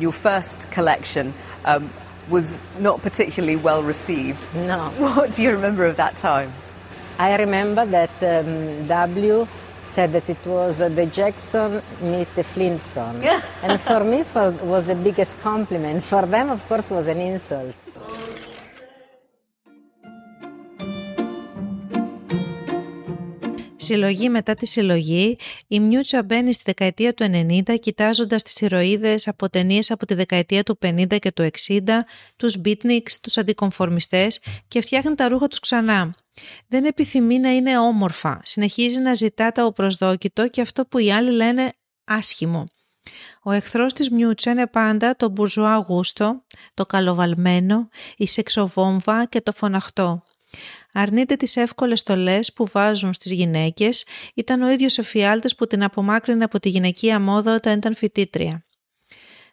Your 0.00 0.14
first 0.24 0.56
collection 0.76 1.26
um, 1.64 1.82
was 2.30 2.46
not 2.82 2.96
particularly 3.02 3.56
well 3.56 3.82
received. 3.82 4.42
No. 4.72 4.80
What 5.16 5.36
do 5.36 5.42
you 5.42 5.50
remember 5.58 5.84
of 5.90 5.96
that 5.96 6.14
time? 6.30 6.50
I 7.18 7.30
remember 7.44 7.82
that 7.96 8.14
um, 8.32 8.86
W 8.86 9.46
said 9.86 10.12
that 10.12 10.28
it 10.28 10.44
was 10.46 10.80
uh, 10.80 10.88
the 10.88 11.06
Jackson 11.06 11.82
meet 12.00 12.34
the 12.34 12.42
Flintstone. 12.42 13.22
and 13.62 13.80
for 13.80 14.04
me, 14.04 14.24
for, 14.24 14.50
was 14.50 14.84
the 14.84 14.94
biggest 14.94 15.38
compliment. 15.40 16.02
For 16.02 16.26
them, 16.26 16.50
of 16.50 16.66
course, 16.68 16.90
was 16.90 17.06
an 17.06 17.20
insult. 17.20 17.74
Συλλογή 23.86 24.28
μετά 24.28 24.54
τη 24.54 24.66
συλλογή, 24.66 25.38
η 25.66 25.80
Μιούτσα 25.80 26.22
μπαίνει 26.22 26.52
στη 26.52 26.62
δεκαετία 26.66 27.14
του 27.14 27.24
90 27.24 27.78
κοιτάζοντας 27.80 28.42
τις 28.42 28.60
ηρωίδες 28.60 29.28
από 29.28 29.50
ταινίες 29.50 29.90
από 29.90 30.06
τη 30.06 30.14
δεκαετία 30.14 30.62
του 30.62 30.78
50 30.82 31.18
και 31.18 31.32
του 31.32 31.48
60, 31.66 31.80
τους 32.36 32.56
beatniks, 32.64 33.10
τους 33.22 33.36
αντικομφορμιστές 33.36 34.40
και 34.68 34.80
φτιάχνει 34.80 35.14
τα 35.14 35.28
ρούχα 35.28 35.48
τους 35.48 35.58
ξανά. 35.60 36.14
Δεν 36.68 36.84
επιθυμεί 36.84 37.38
να 37.38 37.50
είναι 37.50 37.78
όμορφα, 37.78 38.40
συνεχίζει 38.44 39.00
να 39.00 39.14
ζητά 39.14 39.52
τα 39.52 39.64
οπροσδόκητο 39.64 40.48
και 40.48 40.60
αυτό 40.60 40.86
που 40.86 40.98
οι 40.98 41.12
άλλοι 41.12 41.30
λένε 41.30 41.72
άσχημο. 42.04 42.66
Ο 43.42 43.50
εχθρός 43.50 43.92
της 43.92 44.10
Μιούτσα 44.10 44.50
είναι 44.50 44.66
πάντα 44.66 45.16
το 45.16 45.28
μπουρζουά 45.28 45.76
γούστο, 45.76 46.44
το 46.74 46.86
καλοβαλμένο, 46.86 47.88
η 48.16 48.26
σεξοβόμβα 48.26 49.24
και 49.24 49.40
το 49.40 49.52
φωναχτό. 49.52 50.22
Αρνείται 50.98 51.36
τις 51.36 51.56
εύκολες 51.56 52.00
στολές 52.00 52.52
που 52.52 52.66
βάζουν 52.72 53.12
στις 53.12 53.32
γυναίκες, 53.32 54.06
ήταν 54.34 54.62
ο 54.62 54.70
ίδιος 54.70 54.98
εφιάλτης 54.98 55.54
που 55.54 55.66
την 55.66 55.82
απομάκρυνε 55.82 56.44
από 56.44 56.60
τη 56.60 56.68
γυναικεία 56.68 57.20
μόδα 57.20 57.54
όταν 57.54 57.76
ήταν 57.76 57.94
φοιτήτρια. 57.96 58.64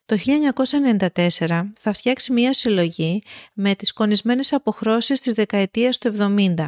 Το 0.06 0.18
1994 0.18 1.72
θα 1.76 1.94
φτιάξει 1.94 2.32
μία 2.32 2.54
συλλογή 2.54 3.24
με 3.54 3.76
τις 3.76 3.94
κονισμένες 3.94 4.54
αποχρώσεις 4.54 5.20
της 5.20 5.34
δεκαετίας 5.34 5.98
του 5.98 6.08
70, 6.08 6.68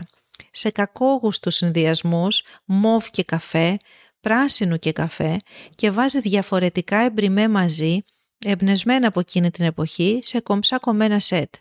σε 0.51 0.69
κακόγουστους 0.69 1.55
συνδυασμούς, 1.55 2.43
μόβ 2.65 3.05
και 3.09 3.23
καφέ, 3.23 3.77
πράσινου 4.21 4.79
και 4.79 4.91
καφέ 4.91 5.37
και 5.75 5.91
βάζει 5.91 6.19
διαφορετικά 6.19 6.97
εμπριμέ 6.97 7.47
μαζί, 7.47 8.03
εμπνευσμένα 8.45 9.07
από 9.07 9.19
εκείνη 9.19 9.51
την 9.51 9.65
εποχή, 9.65 10.19
σε 10.21 10.39
κομψά 10.39 10.79
κομμένα 10.79 11.19
σετ 11.19 11.53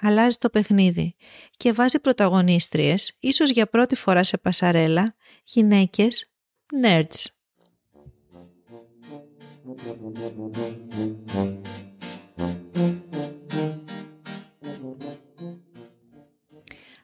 αλλάζει 0.00 0.36
το 0.36 0.50
παιχνίδι 0.50 1.14
και 1.56 1.72
βάζει 1.72 1.98
πρωταγωνίστριες, 1.98 3.16
ίσως 3.20 3.50
για 3.50 3.66
πρώτη 3.66 3.94
φορά 3.94 4.22
σε 4.22 4.36
πασαρέλα, 4.38 5.14
γυναίκες, 5.44 6.32
nerds. 6.82 7.24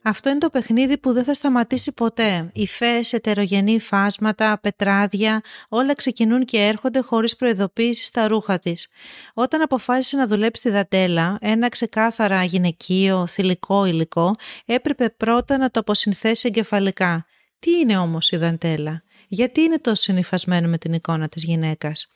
Αυτό 0.03 0.31
είναι 0.31 0.39
το 0.39 0.51
παιχνίδι 0.51 0.99
που 0.99 1.13
δεν 1.13 1.25
θα 1.25 1.35
σταματήσει 1.35 1.93
ποτέ. 1.93 2.51
Υφές, 2.55 3.13
ετερογενή 3.13 3.81
φάσματα, 3.81 4.59
πετράδια, 4.59 5.41
όλα 5.69 5.95
ξεκινούν 5.95 6.45
και 6.45 6.59
έρχονται 6.59 7.01
χωρίς 7.01 7.37
προειδοποίηση 7.37 8.05
στα 8.05 8.29
ρούχα 8.29 8.59
της. 8.59 8.89
Όταν 9.35 9.63
αποφάσισε 9.63 10.17
να 10.17 10.27
δουλέψει 10.27 10.61
στη 10.63 10.71
δαντέλα, 10.71 11.39
ένα 11.41 11.69
ξεκάθαρα 11.69 12.45
γυναικείο, 12.45 13.27
θηλυκό 13.27 13.85
υλικό, 13.85 14.35
έπρεπε 14.67 15.11
πρώτα 15.17 15.59
να 15.59 15.71
το 15.71 15.81
αποσυνθέσει 15.81 16.49
εγκεφαλικά. 16.49 17.27
Τι 17.59 17.71
είναι 17.71 17.99
όμως 17.99 18.31
η 18.31 18.37
δαντέλα; 18.37 19.03
Γιατί 19.29 19.61
είναι 19.61 19.79
τόσο 19.79 20.03
συνυφασμένο 20.03 20.69
με 20.69 20.79
την 20.79 20.93
εικόνα 20.93 21.29
της 21.29 21.45
γυναίκας; 21.45 22.09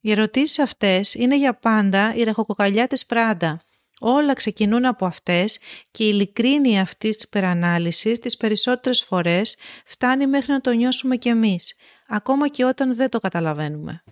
Οι 0.00 0.10
ερωτήσεις 0.10 0.58
αυτές 0.58 1.14
είναι 1.14 1.36
για 1.36 1.54
πάντα 1.54 2.14
η 2.14 2.22
ρεχοκοκαλιά 2.22 2.86
της 2.86 3.06
Πράντα. 3.06 3.60
Όλα 4.00 4.32
ξεκινούν 4.32 4.84
από 4.84 5.06
αυτές 5.06 5.58
και 5.90 6.04
η 6.04 6.10
ειλικρίνη 6.12 6.80
αυτής 6.80 7.14
της 7.14 7.24
υπερανάλυσης 7.24 8.18
τις 8.18 8.36
περισσότερες 8.36 9.02
φορές 9.02 9.56
φτάνει 9.84 10.26
μέχρι 10.26 10.52
να 10.52 10.60
το 10.60 10.70
νιώσουμε 10.70 11.16
κι 11.16 11.28
εμείς, 11.28 11.74
ακόμα 12.08 12.48
και 12.48 12.64
όταν 12.64 12.94
δεν 12.94 13.08
το 13.08 13.20
καταλαβαίνουμε. 13.20 14.02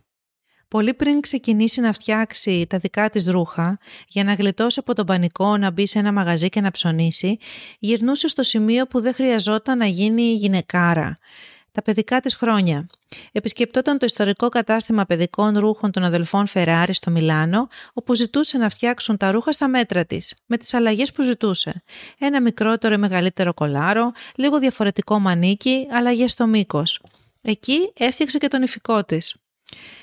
Πολύ 0.69 0.95
πριν 0.95 1.21
ξεκινήσει 1.21 1.81
να 1.81 1.93
φτιάξει 1.93 2.67
τα 2.69 2.79
δικά 2.79 3.11
της 3.11 3.27
ρούχα, 3.27 3.79
για 4.09 4.25
να 4.25 4.35
γλιτώσει 4.35 4.81
από 4.81 4.95
τον 4.95 5.07
πανικό 5.07 5.57
να 5.57 5.71
μπει 5.71 5.87
σε 5.87 5.99
ένα 5.99 6.13
μαγαζί 6.13 6.49
και 6.49 6.61
να 6.61 6.71
ψωνίσει, 6.71 7.39
γυρνούσε 7.79 8.29
στο 8.29 8.43
σημείο 8.43 8.87
που 8.87 9.01
δεν 9.01 9.15
χρειαζόταν 9.15 9.79
να 9.79 9.87
γίνει 9.87 10.23
γυναικάρα 10.23 11.19
τα 11.77 11.83
παιδικά 11.83 12.21
της 12.21 12.35
χρόνια. 12.35 12.87
Επισκεπτόταν 13.33 13.99
το 13.99 14.07
ιστορικό 14.07 14.49
κατάστημα 14.49 15.05
παιδικών 15.05 15.59
ρούχων 15.59 15.91
των 15.91 16.05
αδελφών 16.05 16.47
Φεράρι 16.47 16.95
στο 16.95 17.11
Μιλάνο, 17.11 17.69
όπου 17.93 18.15
ζητούσε 18.15 18.59
να 18.59 18.69
φτιάξουν 18.69 19.17
τα 19.17 19.31
ρούχα 19.31 19.53
στα 19.53 19.69
μέτρα 19.69 20.05
της, 20.05 20.35
με 20.47 20.57
τις 20.57 20.75
αλλαγές 20.75 21.13
που 21.13 21.23
ζητούσε. 21.23 21.83
Ένα 22.19 22.41
μικρότερο 22.41 22.95
ή 22.95 22.99
μεγαλύτερο 22.99 23.55
κολάρο, 23.55 24.13
λίγο 24.37 24.59
διαφορετικό 24.59 25.19
μανίκι, 25.19 25.87
αλλαγές 25.91 26.33
στο 26.33 26.47
μήκος. 26.47 27.03
Εκεί 27.43 27.93
έφτιαξε 27.97 28.39
και 28.39 28.49
τον 28.49 28.63
ηφικό 28.63 29.05
της. 29.05 29.37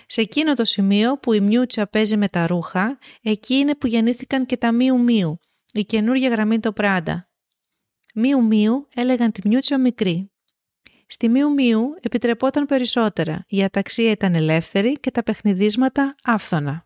Σε 0.06 0.22
εκείνο 0.22 0.54
το 0.54 0.66
σημείο 0.66 1.18
που 1.18 1.34
η 1.34 1.40
Μιούτσα 1.40 1.88
παίζει 1.88 2.18
με 2.18 2.28
τα 2.28 2.48
ρούχα, 2.48 2.98
εκεί 3.22 3.54
είναι 3.54 3.76
που 3.76 3.88
γεννήθηκαν 3.88 4.46
και 4.46 4.58
τα 4.58 4.72
Μίου 4.72 5.00
Μίου, 5.00 5.40
η 5.72 5.86
καινούργια 5.86 6.30
γραμμή 6.30 6.60
το 6.60 6.72
Πράντα. 6.72 7.28
Μίου 8.14 8.44
Μίου 8.44 8.88
έλεγαν 8.96 9.32
τη 9.32 9.48
Μιούτσα 9.48 9.78
μικρή, 9.78 10.33
Στη 11.06 11.30
Μίου 11.30 11.52
Μίου 11.52 11.96
επιτρεπόταν 12.02 12.66
περισσότερα. 12.66 13.44
Η 13.48 13.64
αταξία 13.64 14.12
ήταν 14.12 14.36
ελεύθερη 14.36 15.00
και 15.00 15.12
τα 15.12 15.24
παιχνιδίσματα 15.24 16.16
άφθονα. 16.24 16.86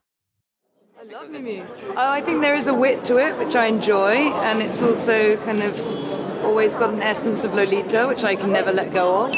I 1.95 2.21
think 2.25 2.41
there 2.41 2.57
is 2.61 2.67
a 2.67 2.73
wit 2.73 3.03
to 3.05 3.17
it, 3.17 3.33
which 3.41 3.55
I 3.55 3.65
enjoy, 3.67 4.13
and 4.47 4.61
it's 4.61 4.81
also 4.81 5.37
kind 5.47 5.61
of 5.69 5.73
always 6.43 6.75
got 6.75 6.89
an 6.93 7.01
essence 7.01 7.43
of 7.45 7.53
Lolita, 7.53 8.01
which 8.11 8.23
I 8.31 8.35
can 8.35 8.51
never 8.51 8.73
let 8.73 8.91
go 8.93 9.05
of. 9.23 9.31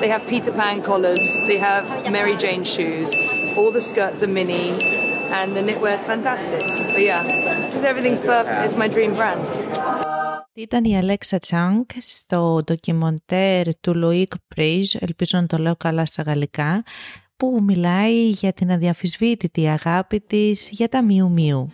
They 0.00 0.08
have 0.08 0.26
Peter 0.26 0.52
Pan 0.52 0.82
collars, 0.82 1.24
they 1.46 1.58
have 1.58 1.84
Mary 2.10 2.36
Jane 2.36 2.64
shoes, 2.64 3.10
all 3.56 3.70
the 3.70 3.80
skirts 3.80 4.22
are 4.24 4.32
mini, 4.40 4.66
and 5.38 5.48
the 5.56 5.62
knitwear 5.66 5.94
is 5.94 6.04
fantastic. 6.04 6.62
But 6.94 7.02
yeah, 7.10 7.22
just 7.72 7.84
everything's 7.84 8.20
perfect. 8.20 8.64
It's 8.64 8.78
my 8.84 8.88
dream 8.88 9.14
brand. 9.14 9.40
Ήταν 10.56 10.84
η 10.84 10.96
Αλέξα 10.96 11.38
Τσάνκ 11.38 11.90
στο 11.98 12.60
ντοκιμοντέρ 12.64 13.80
του 13.80 13.94
Λοίκ 13.94 14.32
Πρέιζ, 14.48 14.94
ελπίζω 14.94 15.38
να 15.38 15.46
το 15.46 15.56
λέω 15.56 15.76
καλά 15.76 16.06
στα 16.06 16.22
γαλλικά, 16.22 16.82
που 17.36 17.58
μιλάει 17.62 18.28
για 18.28 18.52
την 18.52 18.70
αδιαφυσβήτητη 18.70 19.68
αγάπη 19.68 20.20
της 20.20 20.68
για 20.68 20.88
τα 20.88 21.02
Μιου 21.02 21.30
Μιου. 21.30 21.70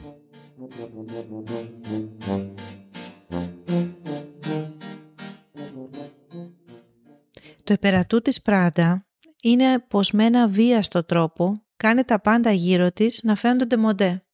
Το 7.65 7.73
επερατού 7.73 8.23
της 8.23 8.43
Πράντα 8.43 9.07
είναι 9.43 9.79
πως 9.89 10.11
με 10.11 10.25
ένα 10.25 10.49
βίαστο 10.49 11.05
τρόπο 11.05 11.63
κάνει 11.77 12.03
τα 12.05 12.21
πάντα 12.21 12.53
γύρω 12.53 12.93
της 12.93 13.21
να 13.23 13.35
φαίνονται 13.35 13.77
μοντέ. 13.77 14.25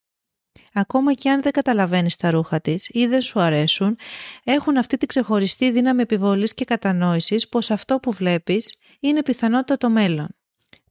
Ακόμα 0.78 1.12
και 1.12 1.30
αν 1.30 1.42
δεν 1.42 1.52
καταλαβαίνεις 1.52 2.16
τα 2.16 2.30
ρούχα 2.30 2.60
της 2.60 2.88
ή 2.92 3.06
δεν 3.06 3.20
σου 3.20 3.40
αρέσουν, 3.40 3.98
έχουν 4.44 4.76
αυτή 4.76 4.96
τη 4.96 5.06
ξεχωριστή 5.06 5.70
δύναμη 5.70 6.02
επιβολής 6.02 6.54
και 6.54 6.64
κατανόησης 6.64 7.48
πως 7.48 7.70
αυτό 7.70 7.98
που 8.00 8.12
βλέπεις 8.12 8.78
είναι 9.00 9.22
πιθανότητα 9.22 9.76
το 9.76 9.90
μέλλον. 9.90 10.28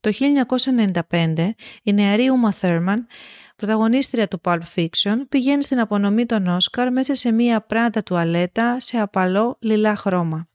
Το 0.00 0.10
1995 1.10 1.50
η 1.82 1.92
νεαρή 1.92 2.26
Uma 2.42 2.60
Thurman, 2.60 2.98
πρωταγωνίστρια 3.56 4.28
του 4.28 4.40
Pulp 4.44 4.60
Fiction, 4.74 5.16
πηγαίνει 5.28 5.62
στην 5.62 5.80
απονομή 5.80 6.26
των 6.26 6.46
Όσκαρ 6.46 6.92
μέσα 6.92 7.14
σε 7.14 7.32
μία 7.32 7.60
πράντα 7.60 8.02
τουαλέτα 8.02 8.80
σε 8.80 8.98
απαλό 8.98 9.56
λιλά 9.60 9.96
χρώμα. 9.96 10.48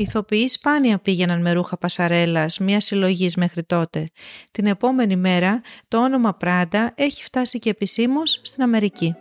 Οι 0.00 0.02
ηθοποιοί 0.02 0.48
σπάνια 0.48 0.98
πήγαιναν 0.98 1.40
με 1.40 1.52
ρούχα 1.52 1.78
πασαρέλας, 1.78 2.58
μια 2.58 2.80
συλλογής 2.80 3.36
μέχρι 3.36 3.62
τότε. 3.62 4.10
Την 4.50 4.66
επόμενη 4.66 5.16
μέρα 5.16 5.60
το 5.88 6.02
όνομα 6.02 6.34
Πράντα 6.34 6.92
έχει 6.94 7.24
φτάσει 7.24 7.58
και 7.58 7.70
επισήμως 7.70 8.40
στην 8.42 8.62
Αμερική. 8.62 9.14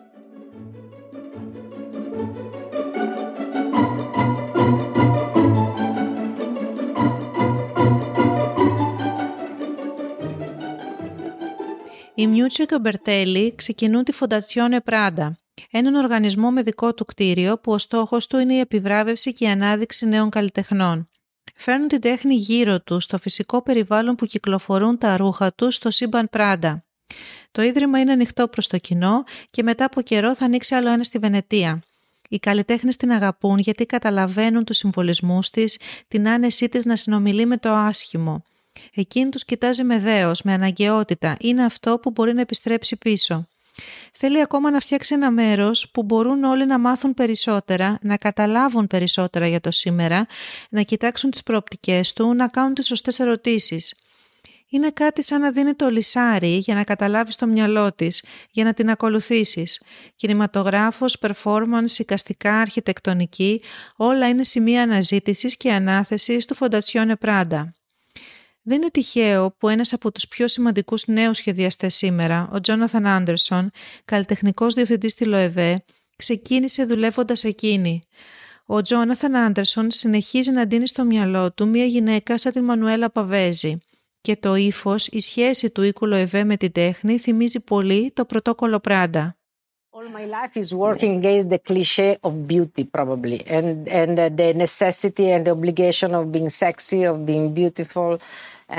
Οι 12.15 12.27
Μιούτσο 12.27 12.65
και 12.65 12.75
ο 12.75 12.79
Μπερτέλη 12.79 13.55
ξεκινούν 13.55 14.03
τη 14.03 14.11
Φοντατσιόνε 14.11 14.81
Πράντα, 14.81 15.37
έναν 15.71 15.95
οργανισμό 15.95 16.51
με 16.51 16.61
δικό 16.61 16.93
του 16.93 17.05
κτίριο 17.05 17.57
που 17.57 17.71
ο 17.71 17.77
στόχος 17.77 18.27
του 18.27 18.37
είναι 18.37 18.53
η 18.53 18.59
επιβράβευση 18.59 19.33
και 19.33 19.45
η 19.45 19.47
ανάδειξη 19.47 20.05
νέων 20.05 20.29
καλλιτεχνών. 20.29 21.09
Φέρνουν 21.55 21.87
την 21.87 22.01
τέχνη 22.01 22.35
γύρω 22.35 22.81
τους 22.81 23.03
στο 23.03 23.17
φυσικό 23.17 23.61
περιβάλλον 23.61 24.15
που 24.15 24.25
κυκλοφορούν 24.25 24.97
τα 24.97 25.17
ρούχα 25.17 25.53
τους 25.53 25.75
στο 25.75 25.91
σύμπαν 25.91 26.29
Πράντα. 26.29 26.83
Το 27.51 27.61
ίδρυμα 27.61 27.99
είναι 27.99 28.11
ανοιχτό 28.11 28.47
προς 28.47 28.67
το 28.67 28.77
κοινό 28.77 29.23
και 29.49 29.63
μετά 29.63 29.85
από 29.85 30.01
καιρό 30.01 30.35
θα 30.35 30.45
ανοίξει 30.45 30.75
άλλο 30.75 30.89
ένα 30.89 31.03
στη 31.03 31.17
Βενετία. 31.17 31.81
Οι 32.29 32.39
καλλιτέχνες 32.39 32.97
την 32.97 33.11
αγαπούν 33.11 33.57
γιατί 33.57 33.85
καταλαβαίνουν 33.85 34.63
τους 34.63 34.77
συμβολισμούς 34.77 35.49
της, 35.49 35.79
την 36.07 36.27
άνεσή 36.27 36.69
της 36.69 36.85
να 36.85 36.95
συνομιλεί 36.95 37.45
με 37.45 37.57
το 37.57 37.73
άσχημο. 37.73 38.43
Εκείνη 38.93 39.29
τους 39.29 39.45
κοιτάζει 39.45 39.83
με 39.83 39.99
δέος, 39.99 40.41
με 40.41 40.53
αναγκαιότητα, 40.53 41.37
είναι 41.39 41.63
αυτό 41.63 41.99
που 41.99 42.11
μπορεί 42.11 42.33
να 42.33 42.41
επιστρέψει 42.41 42.97
πίσω. 42.97 43.47
Θέλει 44.13 44.41
ακόμα 44.41 44.71
να 44.71 44.79
φτιάξει 44.79 45.13
ένα 45.13 45.31
μέρος 45.31 45.89
που 45.93 46.03
μπορούν 46.03 46.43
όλοι 46.43 46.65
να 46.65 46.79
μάθουν 46.79 47.13
περισσότερα, 47.13 47.97
να 48.01 48.17
καταλάβουν 48.17 48.87
περισσότερα 48.87 49.47
για 49.47 49.59
το 49.59 49.71
σήμερα, 49.71 50.25
να 50.69 50.81
κοιτάξουν 50.81 51.29
τις 51.29 51.43
προοπτικές 51.43 52.13
του, 52.13 52.33
να 52.33 52.47
κάνουν 52.47 52.73
τις 52.73 52.85
σωστές 52.85 53.19
ερωτήσεις. 53.19 53.93
Είναι 54.71 54.89
κάτι 54.89 55.23
σαν 55.23 55.41
να 55.41 55.51
δίνει 55.51 55.73
το 55.73 55.89
λισάρι 55.89 56.57
για 56.57 56.75
να 56.75 56.83
καταλάβεις 56.83 57.35
το 57.35 57.47
μυαλό 57.47 57.93
της, 57.93 58.23
για 58.51 58.63
να 58.63 58.73
την 58.73 58.89
ακολουθήσεις. 58.89 59.81
Κινηματογράφος, 60.15 61.17
performance, 61.21 61.97
οικαστικά, 61.97 62.59
αρχιτεκτονική, 62.59 63.61
όλα 63.95 64.27
είναι 64.27 64.43
σημεία 64.43 64.81
αναζήτησης 64.81 65.57
και 65.57 65.71
ανάθεσης 65.71 66.45
του 66.45 66.55
Fondazione 66.59 67.13
Prada. 67.21 67.63
Δεν 68.69 68.77
είναι 68.77 68.89
τυχαίο 68.91 69.55
που 69.57 69.69
ένας 69.69 69.93
από 69.93 70.11
τους 70.11 70.27
πιο 70.27 70.47
σημαντικούς 70.47 71.07
νέους 71.07 71.37
σχεδιαστές 71.37 71.95
σήμερα, 71.95 72.49
ο 72.51 72.61
Τζόναθαν 72.61 73.07
Άντερσον, 73.07 73.71
καλλιτεχνικός 74.05 74.73
διευθυντής 74.73 75.11
στη 75.11 75.25
ΛΟΕΒΕ, 75.25 75.83
ξεκίνησε 76.15 76.85
δουλεύοντας 76.85 77.43
εκείνη. 77.43 78.01
Ο 78.65 78.81
Τζόναθαν 78.81 79.35
Άντερσον 79.35 79.91
συνεχίζει 79.91 80.51
να 80.51 80.65
δίνει 80.65 80.87
στο 80.87 81.03
μυαλό 81.03 81.51
του 81.53 81.67
μια 81.67 81.85
γυναίκα 81.85 82.37
σαν 82.37 82.51
την 82.51 82.63
Μανουέλα 82.63 83.09
Παβέζη 83.09 83.77
και 84.21 84.35
το 84.35 84.55
ύφος, 84.55 85.07
η 85.07 85.19
σχέση 85.19 85.69
του 85.69 85.81
οίκου 85.83 86.05
ΛΟΕΒΕ 86.05 86.43
με 86.43 86.57
την 86.57 86.71
τέχνη 86.71 87.17
θυμίζει 87.17 87.59
πολύ 87.59 88.11
το 88.13 88.25
πρωτόκολλο 88.25 88.79
Πράντα. 88.79 89.38
All 89.91 90.07
my 90.09 90.25
life 90.25 90.55
is 90.55 90.69
working 90.73 91.17
against 91.17 91.49
the 91.49 91.57
cliche 91.57 92.17
of 92.23 92.47
beauty, 92.47 92.83
probably, 92.83 93.37
and 93.47 93.87
and 93.87 94.19
uh, 94.19 94.29
the 94.29 94.53
necessity 94.53 95.25
and 95.31 95.41
the 95.47 95.51
obligation 95.57 96.13
of 96.13 96.31
being 96.31 96.49
sexy, 96.49 97.01
of 97.11 97.25
being 97.25 97.53
beautiful, 97.55 98.11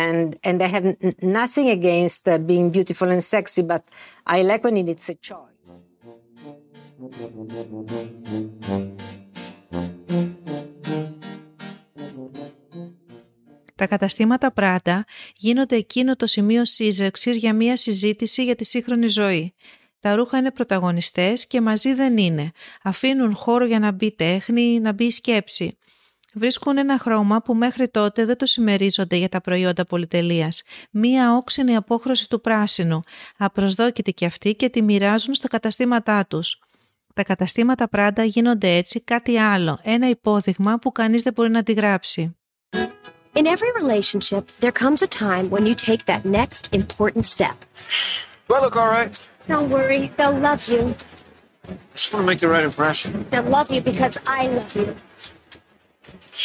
and 0.05 0.39
and 0.49 0.63
I 0.63 0.69
have 0.77 0.87
n- 0.87 0.97
nothing 1.21 1.69
against 1.69 2.29
uh, 2.29 2.39
being 2.39 2.71
beautiful 2.71 3.09
and 3.09 3.23
sexy, 3.25 3.63
but 3.63 3.83
I 4.25 4.43
like 4.43 4.63
when 4.63 4.77
it's 4.77 5.09
a 5.09 5.17
choice. 5.17 5.49
Τα 13.75 13.87
καταστήματα 13.87 14.53
Πράτα 14.53 15.05
γίνονται 15.37 15.77
εκείνο 15.77 16.17
το 16.17 16.27
σημείο 16.27 16.65
σύζευξης 16.65 17.37
για 17.37 17.55
μια 17.55 17.77
συζήτηση 17.77 18.45
για 18.45 18.55
τη 18.55 18.65
σύγχρονη 18.65 19.07
ζωή. 19.07 19.55
Τα 20.01 20.15
ρούχα 20.15 20.39
είναι 20.39 20.51
πρωταγωνιστές 20.51 21.47
και 21.47 21.61
μαζί 21.61 21.95
δεν 21.95 22.17
είναι. 22.17 22.51
Αφήνουν 22.83 23.35
χώρο 23.35 23.65
για 23.65 23.79
να 23.79 23.93
μπει 23.93 24.13
τέχνη, 24.13 24.81
να 24.81 24.93
μπει 24.93 25.11
σκέψη. 25.11 25.79
Βρίσκουν 26.35 26.79
ένα 26.79 26.99
χρώμα 26.99 27.43
που 27.43 27.55
μέχρι 27.55 27.89
τότε 27.89 28.25
δεν 28.25 28.37
το 28.37 28.47
συμμερίζονται 28.47 29.17
για 29.17 29.29
τα 29.29 29.41
προϊόντα 29.41 29.85
πολυτελείας. 29.85 30.63
Μία 30.91 31.37
όξινη 31.37 31.77
απόχρωση 31.77 32.29
του 32.29 32.41
πράσινου, 32.41 33.01
απροσδόκητη 33.37 34.13
κι 34.13 34.25
αυτή 34.25 34.55
και 34.55 34.69
τη 34.69 34.83
μοιράζουν 34.83 35.35
στα 35.35 35.49
καταστήματά 35.49 36.27
τους. 36.27 36.59
Τα 37.15 37.23
καταστήματα 37.23 37.89
Πράντα 37.89 38.25
γίνονται 38.25 38.77
έτσι 38.77 39.01
κάτι 39.01 39.39
άλλο, 39.39 39.79
ένα 39.83 40.09
υπόδειγμα 40.09 40.79
που 40.79 40.93
κανείς 40.93 41.23
δεν 41.23 41.33
μπορεί 41.33 41.51
να 41.51 41.59
αντιγράψει. 41.59 42.35
In 43.35 43.47
every 43.47 43.71
relationship, 43.83 44.45
there 44.61 44.73
comes 44.73 45.03
a 45.03 45.07
time 45.07 45.51
when 45.51 45.65
you 45.67 45.75
take 45.75 46.05
that 46.07 46.23
next 46.25 46.63
important 46.81 47.25
step. 47.27 47.57
Do 48.49 48.55
I 48.57 48.61
look 48.65 48.77
all 48.77 48.91
right? 48.99 49.30
Don't 49.48 49.70
worry, 49.70 50.02
they'll 50.18 50.40
love 50.50 50.64
you. 50.74 50.82
Just 51.94 52.14
want 52.14 52.24
to 52.24 52.28
make 52.32 52.40
the 52.40 52.48
right 52.48 52.66
impression. 52.72 53.26
They'll 53.32 53.52
love 53.58 53.70
you 53.76 53.82
because 53.92 54.16
I 54.40 54.42
love 54.58 54.72
you. 54.76 54.88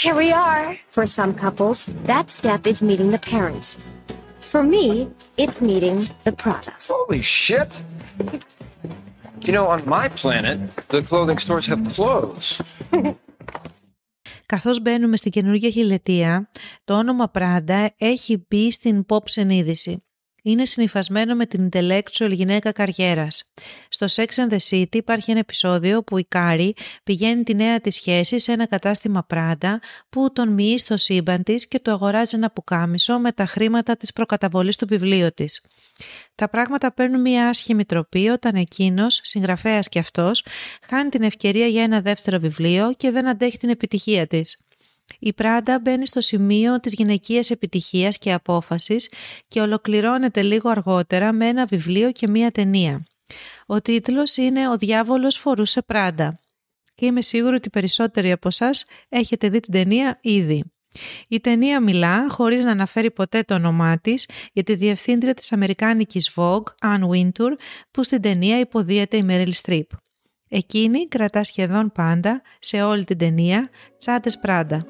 Here 0.00 0.14
we 0.22 0.30
are. 0.32 0.78
For 0.96 1.06
some 1.06 1.32
couples, 1.44 1.78
that 2.10 2.26
step 2.30 2.66
is 2.66 2.78
meeting 2.88 3.10
the 3.16 3.22
parents. 3.34 3.68
For 4.52 4.62
me, 4.62 5.08
it's 5.36 5.58
meeting 5.70 5.98
the 6.26 6.32
product. 6.32 6.80
Holy 6.88 7.22
shit! 7.22 7.70
You 9.46 9.52
know, 9.56 9.66
on 9.74 9.80
my 9.96 10.06
planet, 10.20 10.58
the 10.88 11.00
clothing 11.02 11.38
stores 11.38 11.66
have 11.66 11.82
clothes. 11.94 12.60
Καθώς 14.46 14.80
μπαίνουμε 14.80 15.16
στην 15.16 15.30
καινούργια 15.30 15.70
χιλετία, 15.70 16.50
το 16.84 16.94
όνομα 16.94 17.30
Prada 17.34 17.86
έχει 17.98 18.46
μπει 18.48 18.70
στην 18.70 19.04
pop 19.08 19.22
συνείδηση. 19.24 20.03
Είναι 20.47 20.65
συνυφασμένο 20.65 21.35
με 21.35 21.45
την 21.45 21.69
intellectual 21.71 22.31
γυναίκα 22.31 22.71
καριέρας. 22.71 23.43
Στο 23.89 24.05
Sex 24.09 24.25
and 24.25 24.53
the 24.53 24.57
City 24.69 24.95
υπάρχει 24.95 25.31
ένα 25.31 25.39
επεισόδιο 25.39 26.03
που 26.03 26.17
η 26.17 26.25
Κάρι 26.25 26.75
πηγαίνει 27.03 27.43
τη 27.43 27.55
νέα 27.55 27.81
της 27.81 27.95
σχέση 27.95 28.39
σε 28.39 28.51
ένα 28.51 28.67
κατάστημα 28.67 29.25
Prada 29.33 29.75
που 30.09 30.33
τον 30.33 30.49
μοιεί 30.49 30.77
στο 30.77 30.97
σύμπαν 30.97 31.43
της 31.43 31.67
και 31.67 31.79
του 31.79 31.91
αγοράζει 31.91 32.35
ένα 32.35 32.51
πουκάμισο 32.51 33.19
με 33.19 33.31
τα 33.31 33.45
χρήματα 33.45 33.97
της 33.97 34.13
προκαταβολής 34.13 34.75
του 34.75 34.87
βιβλίου 34.87 35.33
της. 35.33 35.61
Τα 36.35 36.49
πράγματα 36.49 36.93
παίρνουν 36.93 37.21
μια 37.21 37.49
άσχημη 37.49 37.85
τροπή 37.85 38.27
όταν 38.27 38.55
εκείνος, 38.55 39.19
συγγραφέας 39.23 39.89
κι 39.89 39.99
αυτός, 39.99 40.45
χάνει 40.89 41.09
την 41.09 41.21
ευκαιρία 41.23 41.67
για 41.67 41.83
ένα 41.83 42.01
δεύτερο 42.01 42.39
βιβλίο 42.39 42.93
και 42.97 43.11
δεν 43.11 43.27
αντέχει 43.27 43.57
την 43.57 43.69
επιτυχία 43.69 44.27
της. 44.27 44.64
Η 45.19 45.33
Πράντα 45.33 45.79
μπαίνει 45.79 46.07
στο 46.07 46.21
σημείο 46.21 46.79
της 46.79 46.93
γυναικείας 46.93 47.49
επιτυχίας 47.49 48.17
και 48.17 48.33
απόφασης 48.33 49.11
και 49.47 49.61
ολοκληρώνεται 49.61 50.41
λίγο 50.41 50.69
αργότερα 50.69 51.33
με 51.33 51.47
ένα 51.47 51.65
βιβλίο 51.65 52.11
και 52.11 52.27
μία 52.27 52.51
ταινία. 52.51 53.03
Ο 53.65 53.81
τίτλος 53.81 54.37
είναι 54.37 54.69
«Ο 54.69 54.77
διάβολος 54.77 55.37
φορούσε 55.37 55.81
Πράντα» 55.81 56.39
και 56.95 57.05
είμαι 57.05 57.21
σίγουρη 57.21 57.55
ότι 57.55 57.69
περισσότεροι 57.69 58.31
από 58.31 58.47
εσάς 58.47 58.85
έχετε 59.09 59.49
δει 59.49 59.59
την 59.59 59.71
ταινία 59.71 60.19
ήδη. 60.21 60.63
Η 61.29 61.39
ταινία 61.39 61.81
μιλά, 61.81 62.29
χωρίς 62.29 62.63
να 62.63 62.71
αναφέρει 62.71 63.11
ποτέ 63.11 63.43
το 63.43 63.53
όνομά 63.53 63.99
της, 63.99 64.29
για 64.53 64.63
τη 64.63 64.75
διευθύντρια 64.75 65.33
της 65.33 65.51
Αμερικάνικης 65.51 66.31
Vogue, 66.35 66.63
Anne 66.81 67.09
Wintour, 67.09 67.51
που 67.91 68.03
στην 68.03 68.21
ταινία 68.21 68.59
υποδίεται 68.59 69.17
η 69.17 69.25
Meryl 69.27 69.51
Streep. 69.61 69.85
Εκείνη 70.49 71.07
κρατά 71.07 71.43
σχεδόν 71.43 71.91
πάντα, 71.91 72.41
σε 72.59 72.81
όλη 72.81 73.05
την 73.05 73.17
ταινία, 73.17 73.69
τσάντες 73.97 74.39
Πράντα. 74.39 74.85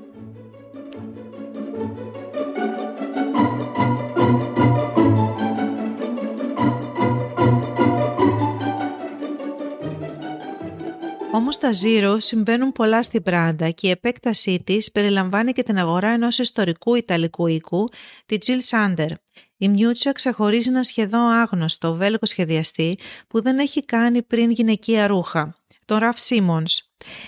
Όμως 11.31 11.55
στα 11.55 11.69
Zero 11.83 12.15
συμβαίνουν 12.17 12.71
πολλά 12.71 13.03
στην 13.03 13.23
Πράντα 13.23 13.69
και 13.69 13.87
η 13.87 13.89
επέκτασή 13.89 14.61
της 14.63 14.91
περιλαμβάνει 14.91 15.51
και 15.51 15.63
την 15.63 15.77
αγορά 15.77 16.07
ενός 16.07 16.39
ιστορικού 16.39 16.95
Ιταλικού 16.95 17.47
οίκου, 17.47 17.85
τη 18.25 18.37
Jill 18.45 18.59
Sander. 18.69 19.09
Η 19.57 19.69
Μιούτσα 19.69 20.11
ξεχωρίζει 20.11 20.69
ένα 20.69 20.83
σχεδόν 20.83 21.21
άγνωστο 21.21 21.95
Βέλγο 21.95 22.25
σχεδιαστή 22.25 22.99
που 23.27 23.41
δεν 23.41 23.59
έχει 23.59 23.85
κάνει 23.85 24.21
πριν 24.21 24.51
γυναικεία 24.51 25.07
ρούχα. 25.07 25.55
τον 25.85 25.97
Ραφ 25.97 26.19
Σίμονς. 26.19 26.81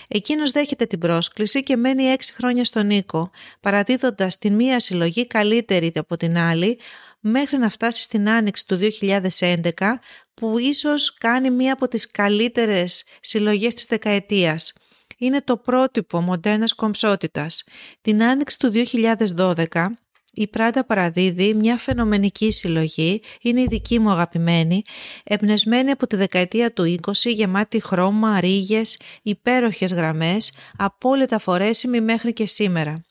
Εκείνος 0.08 0.50
δέχεται 0.50 0.86
την 0.86 0.98
πρόσκληση 0.98 1.62
και 1.62 1.76
μένει 1.76 2.04
έξι 2.04 2.32
χρόνια 2.32 2.64
στον 2.64 2.86
Νίκο, 2.86 3.30
παραδίδοντας 3.60 4.38
την 4.38 4.54
μία 4.54 4.80
συλλογή 4.80 5.26
καλύτερη 5.26 5.92
από 5.94 6.16
την 6.16 6.38
άλλη, 6.38 6.78
μέχρι 7.20 7.58
να 7.58 7.68
φτάσει 7.68 8.02
στην 8.02 8.28
άνοιξη 8.28 8.66
του 8.66 8.76
2011, 8.76 10.00
που 10.34 10.58
ίσως 10.58 11.14
κάνει 11.14 11.50
μία 11.50 11.72
από 11.72 11.88
τις 11.88 12.10
καλύτερες 12.10 13.04
συλλογές 13.20 13.74
της 13.74 13.84
δεκαετίας. 13.84 14.72
Είναι 15.18 15.40
το 15.42 15.56
πρότυπο 15.56 16.20
μοντέρνας 16.20 16.74
κομψότητας. 16.74 17.64
Την 18.00 18.22
άνοιξη 18.22 18.58
του 18.58 18.70
2012 18.70 19.98
η 20.32 20.46
Πράτα 20.46 20.84
παραδίδει 20.84 21.54
μια 21.54 21.76
φαινομενική 21.76 22.52
συλλογή, 22.52 23.22
είναι 23.40 23.60
η 23.60 23.66
δική 23.68 23.98
μου 23.98 24.10
αγαπημένη, 24.10 24.82
εμπνεσμένη 25.24 25.90
από 25.90 26.06
τη 26.06 26.16
δεκαετία 26.16 26.72
του 26.72 26.98
20, 27.06 27.12
γεμάτη 27.12 27.80
χρώμα, 27.80 28.40
ρίγες, 28.40 29.00
υπέροχες 29.22 29.92
γραμμές, 29.92 30.52
απόλυτα 30.76 31.38
φορέσιμη 31.38 32.00
μέχρι 32.00 32.32
και 32.32 32.46
σήμερα. 32.46 33.02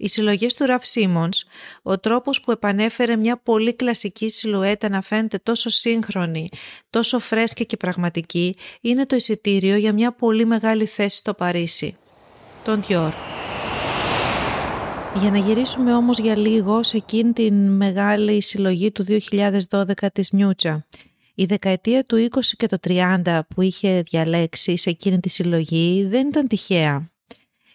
Οι 0.00 0.08
συλλογές 0.08 0.54
του 0.54 0.66
Ραφ 0.66 0.86
Σίμονς, 0.86 1.44
ο 1.82 1.98
τρόπος 1.98 2.40
που 2.40 2.50
επανέφερε 2.50 3.16
μια 3.16 3.40
πολύ 3.42 3.74
κλασική 3.74 4.28
σιλουέτα 4.30 4.88
να 4.88 5.02
φαίνεται 5.02 5.38
τόσο 5.42 5.68
σύγχρονη, 5.68 6.48
τόσο 6.90 7.18
φρέσκη 7.18 7.66
και 7.66 7.76
πραγματική, 7.76 8.56
είναι 8.80 9.06
το 9.06 9.16
εισιτήριο 9.16 9.76
για 9.76 9.92
μια 9.92 10.12
πολύ 10.12 10.44
μεγάλη 10.44 10.86
θέση 10.86 11.16
στο 11.16 11.34
Παρίσι. 11.34 11.96
Τον 12.64 12.84
Dior. 12.88 13.12
Για 15.20 15.30
να 15.30 15.38
γυρίσουμε 15.38 15.94
όμως 15.94 16.18
για 16.18 16.36
λίγο 16.36 16.82
σε 16.82 16.96
εκείνη 16.96 17.32
την 17.32 17.76
μεγάλη 17.76 18.42
συλλογή 18.42 18.92
του 18.92 19.04
2012 19.70 19.92
της 20.12 20.32
Νιούτσα. 20.32 20.86
Η 21.34 21.44
δεκαετία 21.44 22.04
του 22.04 22.28
20 22.30 22.40
και 22.56 22.66
το 22.66 22.76
30 22.88 23.40
που 23.54 23.62
είχε 23.62 24.02
διαλέξει 24.02 24.76
σε 24.76 24.90
εκείνη 24.90 25.20
τη 25.20 25.28
συλλογή 25.28 26.06
δεν 26.08 26.28
ήταν 26.28 26.46
τυχαία. 26.46 27.10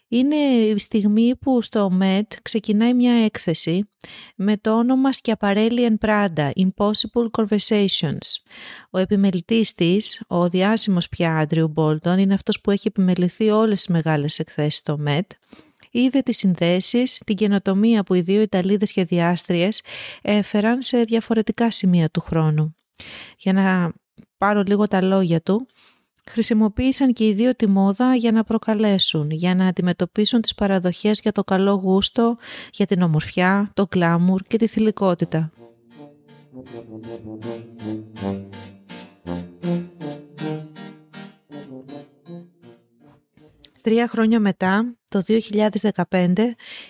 Είναι 0.08 0.36
η 0.36 0.77
στιγμή 0.77 1.36
που 1.36 1.62
στο 1.62 1.89
ΜΕΤ 1.89 2.32
ξεκινάει 2.41 2.93
μια 2.93 3.13
έκθεση 3.13 3.89
με 4.36 4.58
το 4.58 4.77
όνομα 4.77 5.10
Schiaparelli 5.21 5.89
and 5.89 6.08
Prada, 6.08 6.51
Impossible 6.56 7.43
Conversations. 7.43 8.27
Ο 8.89 8.97
επιμελητής 8.97 9.73
της, 9.73 10.21
ο 10.27 10.49
διάσημος 10.49 11.10
πια 11.10 11.38
Άντριου 11.38 11.67
Μπόλτον, 11.67 12.17
είναι 12.17 12.34
αυτός 12.34 12.62
που 12.62 12.71
έχει 12.71 12.88
επιμεληθεί 12.88 13.49
όλες 13.49 13.77
τις 13.77 13.88
μεγάλες 13.88 14.39
εκθέσεις 14.39 14.77
στο 14.79 14.97
ΜΕΤ 14.97 15.32
είδε 15.93 16.21
τις 16.21 16.38
συνδέσεις, 16.38 17.21
την 17.25 17.36
καινοτομία 17.36 18.03
που 18.03 18.13
οι 18.13 18.21
δύο 18.21 18.41
Ιταλίδες 18.41 18.89
σχεδιάστριες 18.89 19.82
έφεραν 20.21 20.82
σε 20.82 21.03
διαφορετικά 21.03 21.71
σημεία 21.71 22.10
του 22.10 22.21
χρόνου. 22.21 22.75
Για 23.38 23.53
να 23.53 23.91
πάρω 24.38 24.63
λίγο 24.65 24.88
τα 24.88 25.01
λόγια 25.01 25.41
του, 25.41 25.67
χρησιμοποίησαν 26.29 27.13
και 27.13 27.27
οι 27.27 27.34
δύο 27.34 27.56
τη 27.56 27.67
μόδα 27.67 28.15
για 28.15 28.32
να 28.32 28.43
προκαλέσουν, 28.43 29.32
για 29.32 29.56
να 29.56 29.67
αντιμετωπίσουν 29.67 30.41
τις 30.41 30.56
παραδοχές 30.56 31.19
για 31.19 31.32
το 31.32 31.43
καλό 31.43 31.73
γούστο, 31.73 32.38
για 32.71 32.86
την 32.86 33.01
ομορφιά, 33.01 33.71
το 33.73 33.88
κλάμουρ 33.88 34.41
και 34.41 34.58
τη 34.58 34.67
θηλυκότητα. 34.67 35.51
Τρία 43.82 44.08
χρόνια 44.08 44.39
μετά, 44.39 44.95
το 45.13 45.21
2015, 46.10 46.34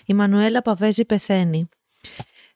η 0.04 0.14
Μανουέλα 0.14 0.62
Παβέζη 0.62 1.04
πεθαίνει. 1.04 1.68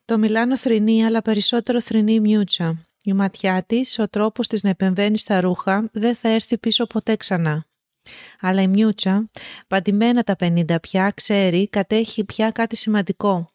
Το 0.05 0.19
Μιλάνο 0.19 0.57
θρυνεί, 0.57 1.05
αλλά 1.05 1.23
περισσότερο 1.23 1.81
θρυνεί 1.81 2.13
η 2.13 2.21
Μιούτσα. 2.21 2.87
Η 3.03 3.13
ματιά 3.13 3.63
της, 3.67 3.99
ο 3.99 4.09
τρόπος 4.09 4.47
της 4.47 4.63
να 4.63 4.69
επεμβαίνει 4.71 5.19
στα 5.19 5.41
ρούχα, 5.41 5.89
δεν 5.93 6.15
θα 6.15 6.29
έρθει 6.29 6.59
πίσω 6.59 6.87
ποτέ 6.87 7.17
ξανά. 7.17 7.67
Αλλά 8.41 8.63
η 8.63 8.69
Μιούτσα, 8.69 9.31
παντημένα 9.67 10.23
τα 10.23 10.37
50 10.39 10.81
πια, 10.81 11.13
ξέρει, 11.15 11.69
κατέχει 11.69 12.25
πια 12.25 12.51
κάτι 12.51 12.77
σημαντικό. 12.77 13.51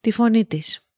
Τη 0.00 0.10
φωνή 0.10 0.44
της. 0.44 0.90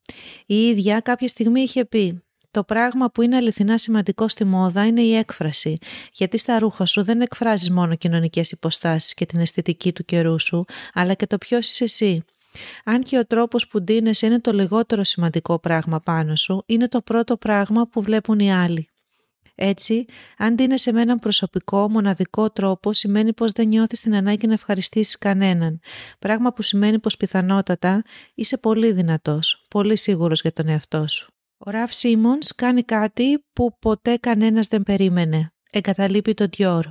Η 0.46 0.68
ίδια 0.68 1.00
κάποια 1.00 1.28
στιγμή 1.28 1.60
είχε 1.60 1.84
πει 1.84 2.25
το 2.56 2.64
πράγμα 2.64 3.10
που 3.10 3.22
είναι 3.22 3.36
αληθινά 3.36 3.78
σημαντικό 3.78 4.28
στη 4.28 4.44
μόδα 4.44 4.86
είναι 4.86 5.00
η 5.00 5.14
έκφραση. 5.14 5.76
Γιατί 6.12 6.38
στα 6.38 6.58
ρούχα 6.58 6.84
σου 6.84 7.02
δεν 7.02 7.20
εκφράζεις 7.20 7.70
μόνο 7.70 7.94
κοινωνικές 7.94 8.50
υποστάσεις 8.50 9.14
και 9.14 9.26
την 9.26 9.40
αισθητική 9.40 9.92
του 9.92 10.04
καιρού 10.04 10.40
σου, 10.40 10.64
αλλά 10.92 11.14
και 11.14 11.26
το 11.26 11.38
ποιος 11.38 11.68
είσαι 11.68 11.84
εσύ. 11.84 12.24
Αν 12.84 13.00
και 13.02 13.18
ο 13.18 13.26
τρόπος 13.26 13.68
που 13.68 13.82
ντύνεσαι 13.82 14.26
είναι 14.26 14.40
το 14.40 14.52
λιγότερο 14.52 15.04
σημαντικό 15.04 15.58
πράγμα 15.58 16.00
πάνω 16.00 16.36
σου, 16.36 16.62
είναι 16.66 16.88
το 16.88 17.00
πρώτο 17.00 17.36
πράγμα 17.36 17.86
που 17.86 18.02
βλέπουν 18.02 18.38
οι 18.38 18.52
άλλοι. 18.54 18.88
Έτσι, 19.54 20.04
αν 20.38 20.54
ντύνεσαι 20.54 20.92
με 20.92 21.00
έναν 21.00 21.18
προσωπικό, 21.18 21.90
μοναδικό 21.90 22.50
τρόπο, 22.50 22.92
σημαίνει 22.92 23.32
πως 23.32 23.52
δεν 23.52 23.68
νιώθεις 23.68 24.00
την 24.00 24.14
ανάγκη 24.14 24.46
να 24.46 24.52
ευχαριστήσεις 24.52 25.18
κανέναν. 25.18 25.80
Πράγμα 26.18 26.52
που 26.52 26.62
σημαίνει 26.62 26.98
πως 26.98 27.16
πιθανότατα 27.16 28.04
είσαι 28.34 28.56
πολύ 28.56 28.92
δυνατός, 28.92 29.64
πολύ 29.70 29.96
σίγουρος 29.96 30.40
για 30.40 30.52
τον 30.52 30.68
εαυτό 30.68 31.06
σου. 31.06 31.35
Ο 31.68 31.70
Ραφ 31.70 31.92
Σίμονς 31.92 32.54
κάνει 32.54 32.82
κάτι 32.82 33.44
που 33.52 33.78
ποτέ 33.78 34.16
κανένας 34.16 34.66
δεν 34.66 34.82
περίμενε. 34.82 35.52
Εγκαταλείπει 35.70 36.34
το 36.34 36.48
Dior. 36.56 36.82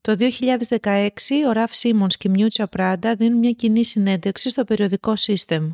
Το 0.00 0.16
2016 0.18 1.08
ο 1.48 1.52
Ραφ 1.52 1.74
Σίμονς 1.74 2.16
και 2.16 2.28
η 2.28 2.30
Μιούτσα 2.30 2.66
Πράντα 2.66 3.14
δίνουν 3.14 3.38
μια 3.38 3.50
κοινή 3.50 3.84
συνέντευξη 3.84 4.50
στο 4.50 4.64
περιοδικό 4.64 5.12
System. 5.16 5.70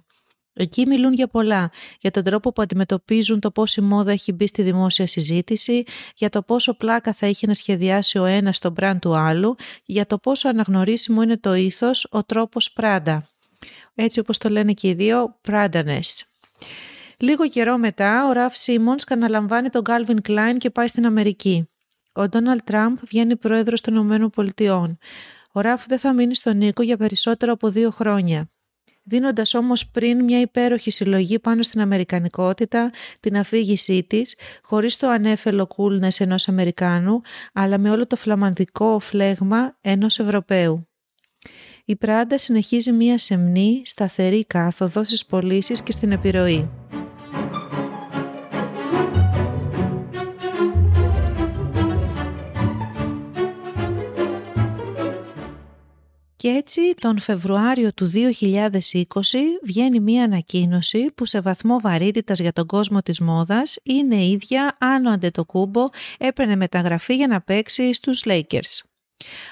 Εκεί 0.53 0.87
μιλούν 0.87 1.13
για 1.13 1.27
πολλά, 1.27 1.71
για 2.01 2.11
τον 2.11 2.23
τρόπο 2.23 2.53
που 2.53 2.63
αντιμετωπίζουν 2.63 3.41
το 3.41 3.51
πώς 3.51 3.77
η 3.77 3.81
μόδα 3.81 4.13
έχει 4.13 4.33
μπει 4.33 4.47
στη 4.47 4.63
δημόσια 4.63 5.07
συζήτηση, 5.07 5.85
για 6.15 6.29
το 6.29 6.43
πόσο 6.43 6.77
πλάκα 6.77 7.13
θα 7.13 7.27
έχει 7.27 7.47
να 7.47 7.55
σχεδιάσει 7.55 8.19
ο 8.19 8.25
ένας 8.25 8.59
τον 8.59 8.73
μπραν 8.73 8.99
του 8.99 9.17
άλλου, 9.17 9.55
για 9.85 10.07
το 10.07 10.19
πόσο 10.19 10.49
αναγνωρίσιμο 10.49 11.23
είναι 11.23 11.37
το 11.37 11.55
ήθος, 11.55 12.07
ο 12.11 12.25
τρόπος 12.25 12.73
Πράντα. 12.73 13.29
Έτσι 13.95 14.21
όπως 14.21 14.39
το 14.39 14.49
λένε 14.49 14.73
και 14.73 14.89
οι 14.89 14.95
δύο, 14.95 15.39
Prandaness. 15.49 16.23
Λίγο 17.23 17.49
καιρό 17.49 17.79
μετά, 17.79 18.29
ο 18.29 18.33
Ραφ 18.33 18.57
Σίμονς 18.57 19.05
καναλαμβάνει 19.05 19.69
τον 19.69 19.83
Calvin 19.87 20.17
Klein 20.29 20.55
και 20.59 20.71
πάει 20.71 20.89
στην 20.89 21.07
Αμερική. 21.07 21.69
Ο 22.15 22.29
Ντόναλτ 22.29 22.61
Τραμπ 22.65 22.97
βγαίνει 23.07 23.37
πρόεδρος 23.37 23.81
των 23.81 24.11
ΗΠΑ. 24.13 24.97
Ο 25.53 25.61
Ραφ 25.61 25.87
δεν 25.87 25.99
θα 25.99 26.13
μείνει 26.13 26.35
στον 26.35 26.57
Νίκο 26.57 26.83
για 26.83 26.97
περισσότερο 26.97 27.53
από 27.53 27.69
δύο 27.69 27.91
χρόνια. 27.91 28.51
Δίνοντας 29.03 29.55
όμως 29.55 29.91
πριν 29.91 30.25
μια 30.25 30.41
υπέροχη 30.41 30.91
συλλογή 30.91 31.39
πάνω 31.39 31.63
στην 31.63 31.81
Αμερικανικότητα, 31.81 32.91
την 33.21 33.37
αφήγησή 33.37 34.03
της, 34.03 34.37
χωρίς 34.63 34.97
το 34.97 35.09
ανέφελο 35.09 35.69
coolness 35.77 36.19
ενός 36.21 36.49
Αμερικάνου, 36.49 37.21
αλλά 37.53 37.79
με 37.79 37.91
όλο 37.91 38.07
το 38.07 38.17
φλαμανδικό 38.17 38.99
φλέγμα 38.99 39.77
ενός 39.81 40.19
Ευρωπαίου. 40.19 40.89
Η 41.85 41.97
Πράντα 41.97 42.39
συνεχίζει 42.39 42.93
μια 42.93 43.19
σεμνή, 43.19 43.83
σταθερή 43.85 44.45
κάθοδο 44.45 45.05
στις 45.05 45.27
πωλήσεις 45.27 45.83
και 45.83 45.93
στην 45.93 46.13
επιρροή. 46.13 46.71
Και 56.43 56.49
έτσι 56.49 56.95
τον 56.99 57.19
Φεβρουάριο 57.19 57.93
του 57.93 58.11
2020 58.41 58.81
βγαίνει 59.63 60.01
μία 60.01 60.25
ανακοίνωση 60.25 61.11
που 61.15 61.25
σε 61.25 61.41
βαθμό 61.41 61.79
βαρύτητας 61.79 62.39
για 62.39 62.53
τον 62.53 62.67
κόσμο 62.67 63.03
της 63.03 63.21
μόδας 63.21 63.79
είναι 63.83 64.25
ίδια 64.25 64.77
αν 64.81 65.07
ο 65.07 65.11
Αντετοκούμπο 65.11 65.89
έπαιρνε 66.19 66.57
μεταγραφή 66.57 67.15
για 67.15 67.27
να 67.27 67.41
παίξει 67.41 67.95
στους 67.95 68.23
Lakers. 68.27 68.81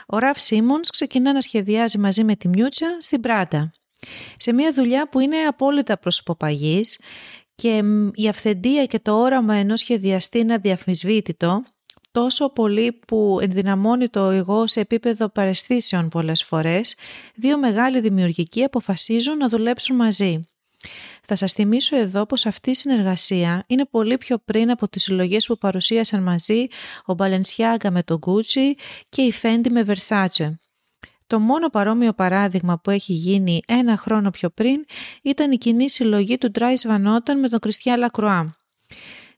Ο 0.06 0.18
Ραφ 0.18 0.40
Σίμονς 0.40 0.90
ξεκινά 0.90 1.32
να 1.32 1.40
σχεδιάζει 1.40 1.98
μαζί 1.98 2.24
με 2.24 2.36
τη 2.36 2.48
Μιούτσα 2.48 2.96
στην 3.00 3.20
Πράτα. 3.20 3.72
Σε 4.36 4.52
μια 4.52 4.72
δουλειά 4.72 5.08
που 5.08 5.20
είναι 5.20 5.36
απόλυτα 5.36 5.98
προσωποπαγής 5.98 7.00
και 7.54 7.82
η 8.14 8.28
αυθεντία 8.28 8.86
και 8.86 8.98
το 8.98 9.20
όραμα 9.20 9.54
ενός 9.54 9.80
σχεδιαστή 9.80 10.38
είναι 10.38 10.54
αδιαφυσβήτητο, 10.54 11.62
τόσο 12.12 12.48
πολύ 12.48 12.92
που 13.06 13.38
ενδυναμώνει 13.42 14.08
το 14.08 14.20
εγώ 14.20 14.66
σε 14.66 14.80
επίπεδο 14.80 15.28
παρεσθήσεων 15.28 16.08
πολλές 16.08 16.44
φορές, 16.44 16.94
δύο 17.34 17.58
μεγάλοι 17.58 18.00
δημιουργικοί 18.00 18.64
αποφασίζουν 18.64 19.36
να 19.36 19.48
δουλέψουν 19.48 19.96
μαζί. 19.96 20.44
Θα 21.22 21.36
σας 21.36 21.52
θυμίσω 21.52 21.96
εδώ 21.96 22.26
πως 22.26 22.46
αυτή 22.46 22.70
η 22.70 22.74
συνεργασία 22.74 23.64
είναι 23.66 23.84
πολύ 23.84 24.18
πιο 24.18 24.38
πριν 24.38 24.70
από 24.70 24.88
τις 24.88 25.02
συλλογές 25.02 25.46
που 25.46 25.58
παρουσίασαν 25.58 26.22
μαζί 26.22 26.66
ο 27.06 27.14
Balenciaga 27.18 27.90
με 27.90 28.02
το 28.02 28.18
Gucci 28.26 28.72
και 29.08 29.22
η 29.22 29.32
Fendi 29.42 29.68
με 29.70 29.84
Versace. 29.86 30.50
Το 31.26 31.38
μόνο 31.38 31.68
παρόμοιο 31.68 32.12
παράδειγμα 32.12 32.78
που 32.78 32.90
έχει 32.90 33.12
γίνει 33.12 33.60
ένα 33.66 33.96
χρόνο 33.96 34.30
πιο 34.30 34.50
πριν 34.50 34.84
ήταν 35.22 35.52
η 35.52 35.58
κοινή 35.58 35.90
συλλογή 35.90 36.38
του 36.38 36.50
Dries 36.58 36.90
Van 36.90 37.06
Noten 37.06 37.34
με 37.40 37.48
τον 37.48 37.58
Christian 37.62 38.08
Lacroix. 38.08 38.46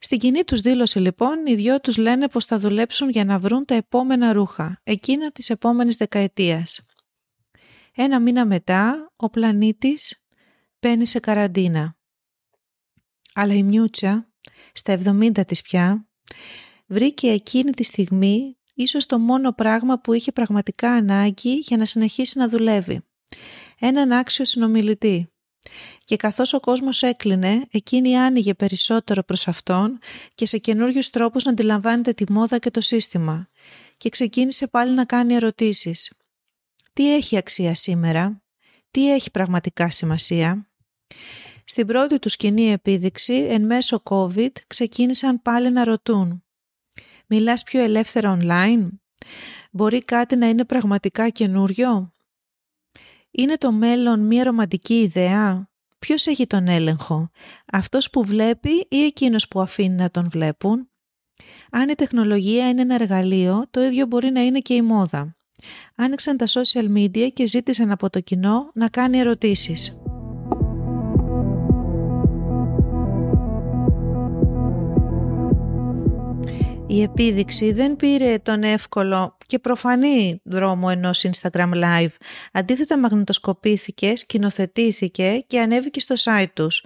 Στην 0.05 0.19
κοινή 0.19 0.45
τους 0.45 0.61
δήλωση 0.61 0.99
λοιπόν 0.99 1.47
οι 1.47 1.55
δυο 1.55 1.81
τους 1.81 1.97
λένε 1.97 2.29
πως 2.29 2.45
θα 2.45 2.59
δουλέψουν 2.59 3.09
για 3.09 3.25
να 3.25 3.39
βρουν 3.39 3.65
τα 3.65 3.75
επόμενα 3.75 4.33
ρούχα, 4.33 4.81
εκείνα 4.83 5.33
της 5.33 5.51
επόμενης 5.51 5.97
δεκαετίας. 5.97 6.87
Ένα 7.95 8.21
μήνα 8.21 8.47
μετά 8.47 9.13
ο 9.17 9.31
πλανήτης 9.31 10.25
μπαίνει 10.81 11.07
σε 11.07 11.19
καραντίνα. 11.19 11.97
Αλλά 13.35 13.55
η 13.55 13.63
Μιούτσα, 13.63 14.33
στα 14.73 14.93
70 14.93 15.47
της 15.47 15.63
πια, 15.63 16.09
βρήκε 16.87 17.29
εκείνη 17.29 17.71
τη 17.71 17.83
στιγμή 17.83 18.59
ίσως 18.75 19.07
το 19.07 19.19
μόνο 19.19 19.53
πράγμα 19.53 20.01
που 20.01 20.13
είχε 20.13 20.33
πραγματικά 20.33 20.91
ανάγκη 20.91 21.55
για 21.55 21.77
να 21.77 21.85
συνεχίσει 21.85 22.39
να 22.39 22.49
δουλεύει. 22.49 23.01
Έναν 23.79 24.13
άξιο 24.13 24.45
συνομιλητή. 24.45 25.32
Και 26.05 26.17
καθώς 26.17 26.53
ο 26.53 26.61
κόσμος 26.61 27.03
έκλεινε, 27.03 27.67
εκείνη 27.71 28.19
άνοιγε 28.19 28.55
περισσότερο 28.55 29.23
προς 29.23 29.49
αυτόν 29.49 29.99
και 30.35 30.47
σε 30.47 30.59
καινούριους 30.59 31.11
τρόπους 31.11 31.45
να 31.45 31.51
αντιλαμβάνεται 31.51 32.13
τη 32.13 32.33
μόδα 32.33 32.59
και 32.59 32.71
το 32.71 32.81
σύστημα. 32.81 33.49
Και 33.97 34.09
ξεκίνησε 34.09 34.67
πάλι 34.67 34.93
να 34.95 35.05
κάνει 35.05 35.35
ερωτήσεις. 35.35 36.13
Τι 36.93 37.15
έχει 37.15 37.37
αξία 37.37 37.75
σήμερα; 37.75 38.43
Τι 38.91 39.13
έχει 39.13 39.31
πραγματικά 39.31 39.91
σημασία; 39.91 40.71
Στην 41.65 41.87
πρώτη 41.87 42.19
του 42.19 42.29
σκηνή 42.29 42.71
επίδειξη, 42.71 43.35
εν 43.35 43.67
μέσω 43.67 44.03
COVID, 44.05 44.53
ξεκίνησαν 44.67 45.43
πάλι 45.43 45.71
να 45.71 45.85
ρωτούν. 45.85 46.45
Μιλάς 47.27 47.63
πιο 47.63 47.81
ελεύθερα 47.81 48.39
online? 48.41 48.89
Μπορεί 49.71 50.05
κάτι 50.05 50.37
να 50.37 50.49
είναι 50.49 50.65
πραγματικά 50.65 51.29
καινούριο; 51.29 52.13
Είναι 53.33 53.57
το 53.57 53.73
μέλλον 53.73 54.21
μια 54.21 54.45
ρομαντική 54.45 54.95
ιδέα; 54.95 55.71
Ποιος 55.99 56.27
έχει 56.27 56.47
τον 56.47 56.69
έλεγχο; 56.69 57.31
Αυτός 57.73 58.11
που 58.11 58.25
βλέπει 58.25 58.87
ή 58.89 59.05
εκείνος 59.05 59.49
που 59.49 59.61
αφήνει 59.61 59.95
να 59.95 60.11
τον 60.11 60.29
βλέπουν; 60.31 60.91
Αν 61.71 61.89
η 61.89 61.95
τεχνολογία 61.95 62.69
είναι 62.69 62.81
ένα 62.81 62.95
εργαλείο, 62.95 63.65
το 63.71 63.83
ίδιο 63.83 64.07
μπορεί 64.07 64.31
να 64.31 64.41
είναι 64.41 64.59
και 64.59 64.75
η 64.75 64.83
μόδα. 64.83 65.37
Άνοιξαν 65.97 66.37
τα 66.37 66.47
social 66.47 66.97
media 66.97 67.29
και 67.33 67.47
ζήτησαν 67.47 67.91
από 67.91 68.11
το 68.11 68.21
κοινό 68.21 68.71
να 68.75 68.89
κάνει 68.89 69.19
ερωτήσεις. 69.19 70.02
Η 76.93 77.03
επίδειξη 77.03 77.73
δεν 77.73 77.97
πήρε 77.97 78.39
τον 78.39 78.63
εύκολο 78.63 79.37
και 79.47 79.59
προφανή 79.59 80.41
δρόμο 80.45 80.89
ενός 80.91 81.25
Instagram 81.31 81.73
Live. 81.75 82.13
Αντίθετα 82.53 82.99
μαγνητοσκοπήθηκε, 82.99 84.17
σκηνοθετήθηκε 84.17 85.45
και 85.47 85.61
ανέβηκε 85.61 86.01
στο 86.01 86.15
site 86.19 86.51
τους. 86.55 86.85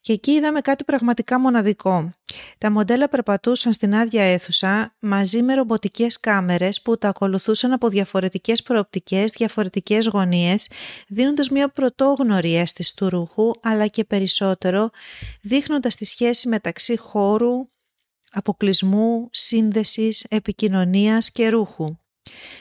Και 0.00 0.12
εκεί 0.12 0.30
είδαμε 0.30 0.60
κάτι 0.60 0.84
πραγματικά 0.84 1.40
μοναδικό. 1.40 2.10
Τα 2.58 2.70
μοντέλα 2.70 3.08
περπατούσαν 3.08 3.72
στην 3.72 3.94
άδεια 3.94 4.22
αίθουσα 4.22 4.96
μαζί 4.98 5.42
με 5.42 5.54
ρομποτικές 5.54 6.20
κάμερες 6.20 6.82
που 6.82 6.98
τα 6.98 7.08
ακολουθούσαν 7.08 7.72
από 7.72 7.88
διαφορετικές 7.88 8.62
προοπτικές, 8.62 9.32
διαφορετικές 9.32 10.06
γωνίες, 10.06 10.70
δίνοντας 11.08 11.50
μια 11.50 11.68
πρωτόγνωρη 11.68 12.56
αίσθηση 12.56 12.96
του 12.96 13.08
ρούχου, 13.08 13.50
αλλά 13.62 13.86
και 13.86 14.04
περισσότερο 14.04 14.90
δείχνοντας 15.42 15.94
τη 15.94 16.04
σχέση 16.04 16.48
μεταξύ 16.48 16.96
χώρου, 16.96 17.68
αποκλεισμού, 18.32 19.28
σύνδεσης, 19.30 20.24
επικοινωνίας 20.28 21.30
και 21.30 21.48
ρούχου. 21.48 21.96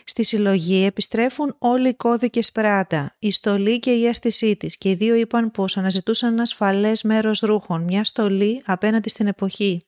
Στη 0.04 0.24
συλλογή 0.24 0.86
επιστρέφουν 0.86 1.56
όλοι 1.60 1.90
οι 1.90 1.96
κώδικες 1.96 2.52
πράτα, 2.52 3.16
η 3.20 3.32
στολή 3.32 3.80
και 3.80 3.92
η 3.92 4.06
αίσθησή 4.06 4.56
της 4.56 4.78
και 4.78 4.90
οι 4.90 4.96
δύο 4.96 5.16
είπαν 5.16 5.52
πως 5.52 5.78
αναζητούσαν 5.78 6.34
ένας 6.34 6.52
ασφαλές 6.52 7.04
μέρος 7.04 7.40
ρούχων, 7.40 7.84
μια 7.84 8.04
στολή 8.04 8.62
απέναντι 8.66 9.10
στην 9.10 9.28
εποχή. 9.28 9.82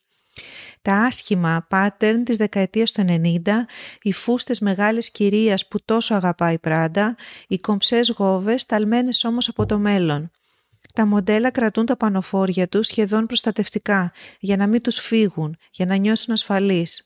Τα 0.81 0.93
άσχημα 0.93 1.67
pattern 1.71 2.21
της 2.23 2.37
δεκαετίας 2.37 2.91
του 2.91 3.01
90, 3.01 3.67
οι 4.01 4.13
φούστες 4.13 4.59
μεγάλης 4.59 5.11
κυρίας 5.11 5.67
που 5.67 5.83
τόσο 5.85 6.15
αγαπάει 6.15 6.53
η 6.53 6.59
Πράντα, 6.59 7.15
οι 7.47 7.57
κομψές 7.57 8.09
γόβες 8.17 8.65
ταλμένες 8.65 9.23
όμως 9.23 9.47
από 9.49 9.65
το 9.65 9.79
μέλλον. 9.79 10.31
Τα 10.99 11.05
μοντέλα 11.05 11.51
κρατούν 11.51 11.85
τα 11.85 11.97
πανοφόρια 11.97 12.67
τους 12.67 12.87
σχεδόν 12.87 13.25
προστατευτικά 13.25 14.11
για 14.39 14.57
να 14.57 14.67
μην 14.67 14.81
τους 14.81 14.99
φύγουν, 14.99 15.57
για 15.71 15.85
να 15.85 15.95
νιώσουν 15.95 16.33
ασφαλείς. 16.33 17.05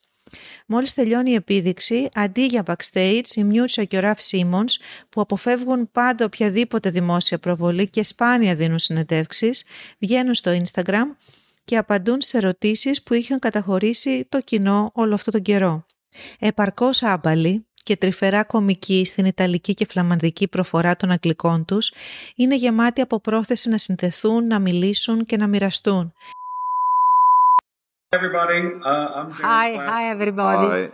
Μόλις 0.67 0.93
τελειώνει 0.93 1.32
η 1.32 1.34
επίδειξη, 1.34 2.10
αντί 2.13 2.45
για 2.45 2.63
backstage, 2.65 3.25
η 3.36 3.43
Μιούτσα 3.43 3.84
και 3.84 3.97
ο 3.97 3.99
Ραφ 3.99 4.21
Σίμονς, 4.21 4.77
που 5.10 5.21
αποφεύγουν 5.21 5.91
πάντα 5.91 6.25
οποιαδήποτε 6.25 6.89
δημόσια 6.89 7.39
προβολή 7.39 7.89
και 7.89 8.03
σπάνια 8.03 8.56
δίνουν 8.56 8.79
συνεντεύξεις, 8.79 9.63
βγαίνουν 9.99 10.34
στο 10.34 10.62
Instagram 10.63 11.06
και 11.65 11.77
απαντούν 11.77 12.21
σε 12.21 12.38
ερωτήσεις 12.38 13.03
που 13.03 13.13
είχαν 13.13 13.39
καταχωρήσει 13.39 14.25
το 14.29 14.41
κοινό 14.41 14.91
όλο 14.93 15.13
αυτό 15.13 15.32
τον 15.32 15.41
καιρό. 15.41 15.86
Επαρκώς 16.39 17.03
άμπαλοι, 17.03 17.67
και 17.83 17.97
τρυφερά 17.97 18.43
κομική 18.43 19.05
στην 19.05 19.25
Ιταλική 19.25 19.73
και 19.73 19.85
Φλαμανδική 19.89 20.47
προφορά 20.47 20.95
των 20.95 21.11
Αγγλικών 21.11 21.65
τους, 21.65 21.93
είναι 22.35 22.55
γεμάτοι 22.55 23.01
από 23.01 23.19
πρόθεση 23.19 23.69
να 23.69 23.77
συνθεθούν, 23.77 24.47
να 24.47 24.59
μιλήσουν 24.59 25.25
και 25.25 25.37
να 25.37 25.47
μοιραστούν. 25.47 26.13
everybody. 28.13 28.61
Uh, 28.83 29.11
I'm 29.17 29.31
Hi, 29.31 29.67
hi 29.75 30.09
everybody. 30.09 30.91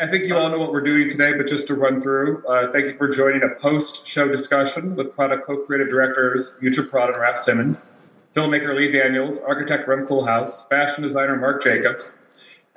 I 0.00 0.08
think 0.08 0.24
you 0.24 0.36
all 0.36 0.50
know 0.50 0.58
what 0.58 0.72
we're 0.72 0.80
doing 0.80 1.08
today, 1.08 1.34
but 1.36 1.46
just 1.46 1.68
to 1.68 1.76
run 1.76 2.00
through, 2.00 2.44
uh, 2.46 2.72
thank 2.72 2.86
you 2.86 2.96
for 2.96 3.06
joining 3.06 3.42
a 3.44 3.60
post-show 3.60 4.26
discussion 4.28 4.96
with 4.96 5.14
product 5.14 5.44
co-creative 5.44 5.88
directors 5.88 6.50
Mutual 6.60 6.86
Prada 6.86 7.12
and 7.12 7.22
Raph 7.22 7.38
Simmons, 7.38 7.86
filmmaker 8.34 8.74
Lee 8.74 8.90
Daniels, 8.90 9.38
architect 9.38 9.86
Rem 9.86 10.04
Koolhaus, 10.04 10.68
fashion 10.68 11.04
designer 11.04 11.36
Mark 11.36 11.62
Jacobs, 11.62 12.14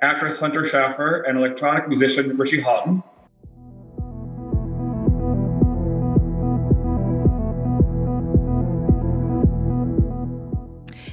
actress 0.00 0.38
Hunter 0.38 0.64
Schaffer, 0.64 1.22
and 1.26 1.36
electronic 1.36 1.88
musician 1.88 2.36
Rishi 2.36 2.60
Houghton. 2.60 3.02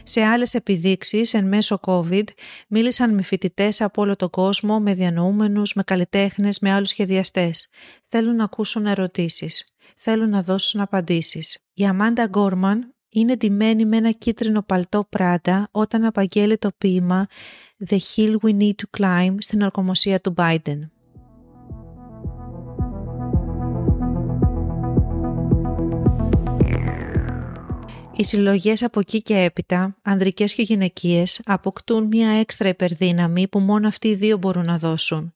Σε 0.07 0.21
άλλες 0.21 0.53
επιδείξεις 0.53 1.33
εν 1.33 1.47
μέσω 1.47 1.79
COVID 1.81 2.23
μίλησαν 2.67 3.13
με 3.13 3.21
φοιτητές 3.21 3.81
από 3.81 4.01
όλο 4.01 4.15
τον 4.15 4.29
κόσμο, 4.29 4.79
με 4.79 4.93
διανοούμενους, 4.93 5.73
με 5.73 5.83
καλλιτέχνες, 5.83 6.59
με 6.59 6.71
άλλους 6.71 6.89
σχεδιαστές. 6.89 7.69
Θέλουν 8.03 8.35
να 8.35 8.43
ακούσουν 8.43 8.85
ερωτήσεις. 8.85 9.75
Θέλουν 9.95 10.29
να 10.29 10.41
δώσουν 10.41 10.81
απαντήσεις. 10.81 11.65
Η 11.73 11.85
Αμάντα 11.85 12.27
Γκόρμαν 12.27 12.94
είναι 13.15 13.35
ντυμένη 13.35 13.85
με 13.85 13.97
ένα 13.97 14.11
κίτρινο 14.11 14.61
παλτό 14.61 15.05
πράτα 15.09 15.67
όταν 15.71 16.05
απαγγέλει 16.05 16.57
το 16.57 16.69
ποίημα 16.77 17.27
«The 17.89 17.97
Hill 17.97 18.35
We 18.43 18.57
Need 18.57 18.73
to 18.73 18.99
Climb» 18.99 19.35
στην 19.39 19.61
ορκομοσία 19.61 20.21
του 20.21 20.33
Biden. 20.37 20.79
Οι 28.17 28.23
συλλογές 28.23 28.83
από 28.83 28.99
εκεί 28.99 29.21
και 29.21 29.37
έπειτα, 29.37 29.97
ανδρικές 30.01 30.53
και 30.53 30.61
γυναικείες, 30.61 31.41
αποκτούν 31.45 32.07
μια 32.07 32.29
έξτρα 32.29 32.69
υπερδύναμη 32.69 33.47
που 33.47 33.59
μόνο 33.59 33.87
αυτοί 33.87 34.07
οι 34.07 34.15
δύο 34.15 34.37
μπορούν 34.37 34.65
να 34.65 34.77
δώσουν. 34.77 35.33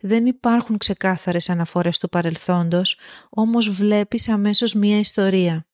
Δεν 0.00 0.26
υπάρχουν 0.26 0.78
ξεκάθαρες 0.78 1.48
αναφορές 1.48 1.98
του 1.98 2.08
παρελθόντος, 2.08 2.98
όμως 3.30 3.68
βλέπεις 3.70 4.28
αμέσως 4.28 4.74
μια 4.74 4.98
ιστορία. 4.98 5.67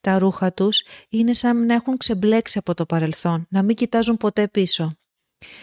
Τα 0.00 0.18
ρούχα 0.18 0.52
τους 0.52 0.82
είναι 1.08 1.32
σαν 1.32 1.66
να 1.66 1.74
έχουν 1.74 1.96
ξεμπλέξει 1.96 2.58
από 2.58 2.74
το 2.74 2.86
παρελθόν, 2.86 3.46
να 3.50 3.62
μην 3.62 3.76
κοιτάζουν 3.76 4.16
ποτέ 4.16 4.48
πίσω. 4.48 4.96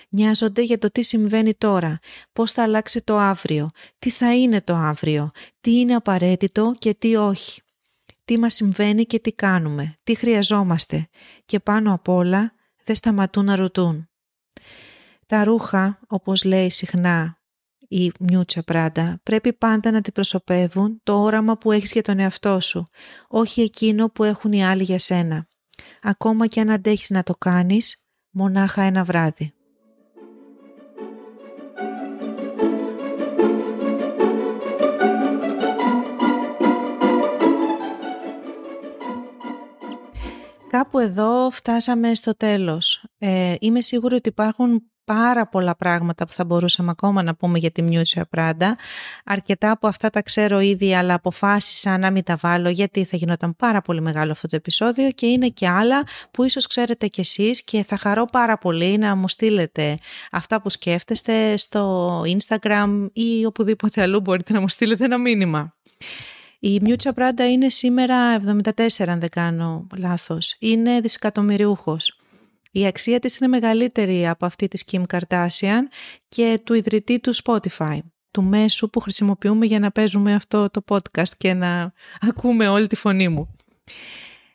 Νοιάζονται 0.09 0.61
για 0.61 0.77
το 0.77 0.91
τι 0.91 1.03
συμβαίνει 1.03 1.53
τώρα, 1.53 1.99
πώς 2.33 2.51
θα 2.51 2.63
αλλάξει 2.63 3.01
το 3.01 3.17
αύριο, 3.17 3.69
τι 3.99 4.09
θα 4.09 4.35
είναι 4.35 4.61
το 4.61 4.75
αύριο, 4.75 5.31
τι 5.61 5.79
είναι 5.79 5.95
απαραίτητο 5.95 6.73
και 6.79 6.93
τι 6.93 7.15
όχι. 7.15 7.61
Τι 8.25 8.39
μας 8.39 8.53
συμβαίνει 8.53 9.05
και 9.05 9.19
τι 9.19 9.31
κάνουμε, 9.31 9.97
τι 10.03 10.15
χρειαζόμαστε 10.15 11.09
και 11.45 11.59
πάνω 11.59 11.93
απ' 11.93 12.07
όλα 12.07 12.53
δεν 12.83 12.95
σταματούν 12.95 13.45
να 13.45 13.55
ρωτούν. 13.55 14.09
Τα 15.27 15.43
ρούχα, 15.43 15.99
όπως 16.07 16.43
λέει 16.43 16.69
συχνά 16.69 17.42
η 17.93 18.11
Μιούτσα 18.19 18.63
Πράντα, 18.63 19.19
πρέπει 19.23 19.53
πάντα 19.53 19.91
να 19.91 19.97
αντιπροσωπεύουν 19.97 20.99
το 21.03 21.21
όραμα 21.21 21.57
που 21.57 21.71
έχεις 21.71 21.91
για 21.91 22.01
τον 22.01 22.19
εαυτό 22.19 22.59
σου, 22.59 22.87
όχι 23.27 23.61
εκείνο 23.61 24.09
που 24.09 24.23
έχουν 24.23 24.51
οι 24.51 24.65
άλλοι 24.65 24.83
για 24.83 24.99
σένα. 24.99 25.47
Ακόμα 26.01 26.47
και 26.47 26.59
αν 26.59 26.69
αντέχεις 26.69 27.09
να 27.09 27.23
το 27.23 27.33
κάνεις, 27.33 28.07
μονάχα 28.29 28.81
ένα 28.81 29.03
βράδυ. 29.03 29.53
Κάπου 40.69 40.99
εδώ 40.99 41.49
φτάσαμε 41.51 42.15
στο 42.15 42.37
τέλος. 42.37 43.05
Ε, 43.17 43.55
είμαι 43.59 43.81
σίγουρη 43.81 44.15
ότι 44.15 44.29
υπάρχουν 44.29 44.92
πάρα 45.05 45.47
πολλά 45.47 45.75
πράγματα 45.75 46.25
που 46.25 46.33
θα 46.33 46.43
μπορούσαμε 46.43 46.91
ακόμα 46.91 47.23
να 47.23 47.35
πούμε 47.35 47.59
για 47.59 47.71
τη 47.71 47.81
Μιούτσια 47.81 48.25
Πράντα. 48.25 48.77
Αρκετά 49.25 49.71
από 49.71 49.87
αυτά 49.87 50.09
τα 50.09 50.21
ξέρω 50.21 50.59
ήδη, 50.59 50.95
αλλά 50.95 51.13
αποφάσισα 51.13 51.97
να 51.97 52.11
μην 52.11 52.23
τα 52.23 52.35
βάλω 52.35 52.69
γιατί 52.69 53.03
θα 53.03 53.17
γινόταν 53.17 53.55
πάρα 53.55 53.81
πολύ 53.81 54.01
μεγάλο 54.01 54.31
αυτό 54.31 54.47
το 54.47 54.55
επεισόδιο 54.55 55.11
και 55.11 55.25
είναι 55.25 55.47
και 55.47 55.67
άλλα 55.67 56.03
που 56.31 56.43
ίσως 56.43 56.67
ξέρετε 56.67 57.07
κι 57.07 57.19
εσείς 57.19 57.63
και 57.63 57.83
θα 57.83 57.97
χαρώ 57.97 58.25
πάρα 58.25 58.57
πολύ 58.57 58.97
να 58.97 59.15
μου 59.15 59.27
στείλετε 59.27 59.97
αυτά 60.31 60.61
που 60.61 60.69
σκέφτεστε 60.69 61.57
στο 61.57 62.21
Instagram 62.21 63.07
ή 63.13 63.45
οπουδήποτε 63.45 64.01
αλλού 64.01 64.21
μπορείτε 64.21 64.53
να 64.53 64.59
μου 64.59 64.69
στείλετε 64.69 65.05
ένα 65.05 65.17
μήνυμα. 65.17 65.73
Η 66.59 66.79
Μιούτσα 66.81 67.13
Πράντα 67.13 67.51
είναι 67.51 67.69
σήμερα 67.69 68.15
74 68.35 68.87
αν 69.07 69.19
δεν 69.19 69.29
κάνω 69.29 69.87
λάθος. 69.97 70.55
Είναι 70.59 70.99
δισεκατομμυριούχος. 70.99 72.22
Η 72.75 72.85
αξία 72.85 73.19
της 73.19 73.37
είναι 73.37 73.49
μεγαλύτερη 73.49 74.27
από 74.27 74.45
αυτή 74.45 74.67
της 74.67 74.85
Kim 74.91 75.03
Kardashian 75.07 75.81
και 76.29 76.61
του 76.63 76.73
ιδρυτή 76.73 77.19
του 77.19 77.35
Spotify, 77.35 77.99
του 78.31 78.43
μέσου 78.43 78.89
που 78.89 78.99
χρησιμοποιούμε 78.99 79.65
για 79.65 79.79
να 79.79 79.91
παίζουμε 79.91 80.33
αυτό 80.33 80.69
το 80.69 80.83
podcast 80.87 81.29
και 81.37 81.53
να 81.53 81.93
ακούμε 82.21 82.67
όλη 82.67 82.87
τη 82.87 82.95
φωνή 82.95 83.27
μου. 83.27 83.55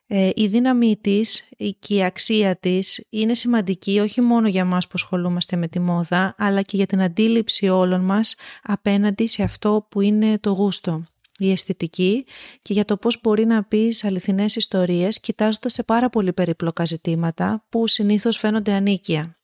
Ε, 0.06 0.30
η 0.34 0.46
δύναμή 0.46 0.96
της 1.00 1.48
και 1.78 1.94
η 1.94 2.04
αξία 2.04 2.56
της 2.56 3.06
είναι 3.10 3.34
σημαντική 3.34 3.98
όχι 3.98 4.20
μόνο 4.20 4.48
για 4.48 4.64
μας 4.64 4.84
που 4.84 4.92
ασχολούμαστε 4.94 5.56
με 5.56 5.68
τη 5.68 5.78
μόδα, 5.78 6.34
αλλά 6.38 6.62
και 6.62 6.76
για 6.76 6.86
την 6.86 7.02
αντίληψη 7.02 7.68
όλων 7.68 8.00
μας 8.00 8.34
απέναντι 8.62 9.26
σε 9.26 9.42
αυτό 9.42 9.86
που 9.90 10.00
είναι 10.00 10.38
το 10.38 10.50
γούστο, 10.50 11.04
η 11.38 11.50
αισθητική 11.50 12.26
και 12.62 12.72
για 12.72 12.84
το 12.84 12.96
πώς 12.96 13.20
μπορεί 13.22 13.46
να 13.46 13.64
πεις 13.64 14.04
αληθινές 14.04 14.56
ιστορίες 14.56 15.20
κοιτάζοντας 15.20 15.72
σε 15.72 15.82
πάρα 15.82 16.08
πολύ 16.08 16.32
περίπλοκα 16.32 16.84
ζητήματα 16.84 17.64
που 17.68 17.86
συνήθως 17.86 18.36
φαίνονται 18.38 18.72
ανίκια. 18.72 19.38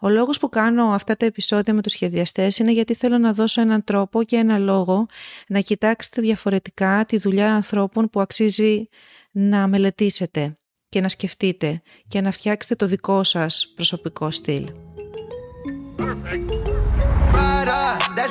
Ο 0.00 0.08
λόγος 0.08 0.38
που 0.38 0.48
κάνω 0.48 0.84
αυτά 0.84 1.16
τα 1.16 1.26
επεισόδια 1.26 1.74
με 1.74 1.82
τους 1.82 1.92
σχεδιαστές 1.92 2.58
είναι 2.58 2.72
γιατί 2.72 2.94
θέλω 2.94 3.18
να 3.18 3.32
δώσω 3.32 3.60
έναν 3.60 3.84
τρόπο 3.84 4.22
και 4.22 4.36
ένα 4.36 4.58
λόγο 4.58 5.06
να 5.48 5.60
κοιτάξετε 5.60 6.20
διαφορετικά 6.20 7.04
τη 7.04 7.18
δουλειά 7.18 7.54
ανθρώπων 7.54 8.10
που 8.10 8.20
αξίζει 8.20 8.88
να 9.30 9.68
μελετήσετε 9.68 10.56
και 10.88 11.00
να 11.00 11.08
σκεφτείτε 11.08 11.82
και 12.08 12.20
να 12.20 12.30
φτιάξετε 12.30 12.74
το 12.74 12.86
δικό 12.86 13.24
σας 13.24 13.72
προσωπικό 13.74 14.30
στυλ. 14.30 14.66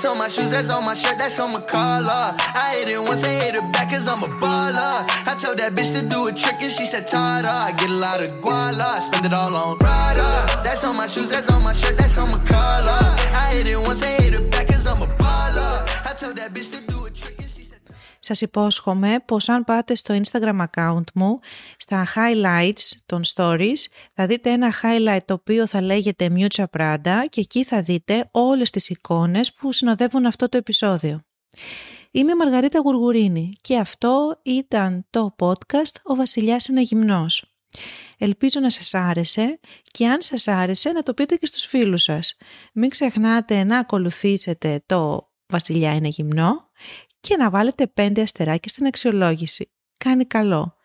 That's 0.02 0.06
on 0.06 0.18
my 0.18 0.30
shoes, 0.30 0.52
that's 0.52 0.70
on 0.70 0.84
my 0.86 0.94
shirt, 0.94 1.18
that's 1.20 1.40
on 1.40 1.54
my 1.54 1.62
collar. 1.62 2.34
I 2.56 2.76
hit 2.80 2.90
it 2.90 3.00
once, 3.00 3.24
I 3.24 3.30
hit 3.44 3.56
it 3.56 3.74
back 3.74 3.92
cause 3.92 4.08
I'm 4.08 4.24
a 4.24 4.28
baller. 4.40 5.06
I 5.28 5.38
told 5.40 5.60
that 5.60 5.74
bitch 5.74 5.94
to 6.00 6.08
do 6.08 6.28
a 6.28 6.32
trick 6.32 6.62
and 6.62 6.72
she 6.72 6.86
said 6.86 7.08
Tada. 7.08 7.46
I 7.46 7.72
get 7.74 7.90
a 7.90 7.94
lot 7.94 8.20
of 8.20 8.32
guala, 8.42 8.82
I 8.82 9.00
spend 9.00 9.26
it 9.26 9.34
all 9.34 9.56
on 9.56 9.78
Prada. 9.78 10.64
That's 10.64 10.84
on 10.86 10.98
my 10.98 11.08
shoes, 11.08 11.30
that's 11.30 11.52
on 11.52 11.62
my 11.64 11.74
shirt, 11.74 11.98
that's 11.98 12.18
on 12.18 12.32
my 12.32 12.40
collar. 12.46 13.04
I 13.36 13.52
hit 13.54 13.68
it 13.68 13.78
once, 13.78 14.02
I 14.02 14.22
hit 14.22 14.34
it 14.34 14.50
back 14.50 14.70
cause 14.70 14.88
I'm 14.88 15.02
a 15.02 15.06
baller. 15.22 16.08
I 16.10 16.14
told 16.14 16.38
that 16.38 16.54
bitch 16.54 16.72
to 16.72 16.91
σας 18.32 18.42
υπόσχομαι 18.42 19.16
πως 19.26 19.50
αν 19.50 19.64
πάτε 19.64 19.96
στο 19.96 20.20
Instagram 20.24 20.66
account 20.66 21.04
μου, 21.14 21.40
στα 21.78 22.08
highlights 22.16 22.92
των 23.06 23.22
stories, 23.34 23.86
θα 24.14 24.26
δείτε 24.26 24.50
ένα 24.50 24.74
highlight 24.82 25.24
το 25.26 25.34
οποίο 25.34 25.68
θα 25.68 25.82
λέγεται 25.82 26.30
Mucha 26.36 26.64
Prada 26.78 27.22
και 27.30 27.42
εκεί 27.42 27.64
θα 27.64 27.82
δείτε 27.82 28.30
όλες 28.32 28.70
τις 28.70 28.90
εικόνες 28.90 29.54
που 29.54 29.72
συνοδεύουν 29.72 30.26
αυτό 30.26 30.50
το 30.50 30.58
επεισόδιο. 30.58 31.22
Είμαι 32.12 32.32
η 32.32 32.36
Μαργαρίτα 32.36 32.80
Γουργουρίνη 32.80 33.54
και 33.62 33.78
αυτό 33.78 34.40
ήταν 34.44 35.06
το 35.10 35.36
podcast 35.40 35.96
«Ο 36.04 36.16
Βασιλιάς 36.16 36.68
είναι 36.68 36.82
γυμνός». 36.82 37.46
Ελπίζω 38.18 38.60
να 38.60 38.70
σας 38.70 38.94
άρεσε 38.94 39.60
και 39.92 40.08
αν 40.08 40.22
σας 40.22 40.48
άρεσε 40.48 40.92
να 40.92 41.04
το 41.04 41.14
πείτε 41.14 41.36
και 41.36 41.46
στους 41.46 41.66
φίλους 41.66 42.04
σας. 42.04 42.38
Μην 42.74 42.90
ξεχνάτε 42.90 43.64
να 43.64 43.78
ακολουθήσετε 43.78 44.84
το 44.86 45.30
«Βασιλιά 45.48 45.94
είναι 45.94 46.08
γυμνό» 46.08 46.70
και 47.22 47.38
να 47.38 47.50
βάλετε 47.50 47.88
πέντε 47.88 48.22
αστεράκια 48.22 48.70
στην 48.70 48.86
αξιολόγηση. 48.86 49.72
Κάνει 49.98 50.26
καλό. 50.26 50.76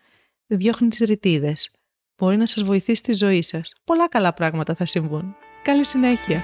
Διώχνει 0.46 0.88
τις 0.88 0.98
ρητίδες. 0.98 1.70
Μπορεί 2.16 2.36
να 2.36 2.46
σας 2.46 2.62
βοηθήσει 2.62 2.98
στη 2.98 3.12
ζωή 3.12 3.42
σας. 3.42 3.74
Πολλά 3.84 4.08
καλά 4.08 4.32
πράγματα 4.32 4.74
θα 4.74 4.84
συμβούν. 4.84 5.34
Καλή 5.62 5.84
συνέχεια. 5.84 6.42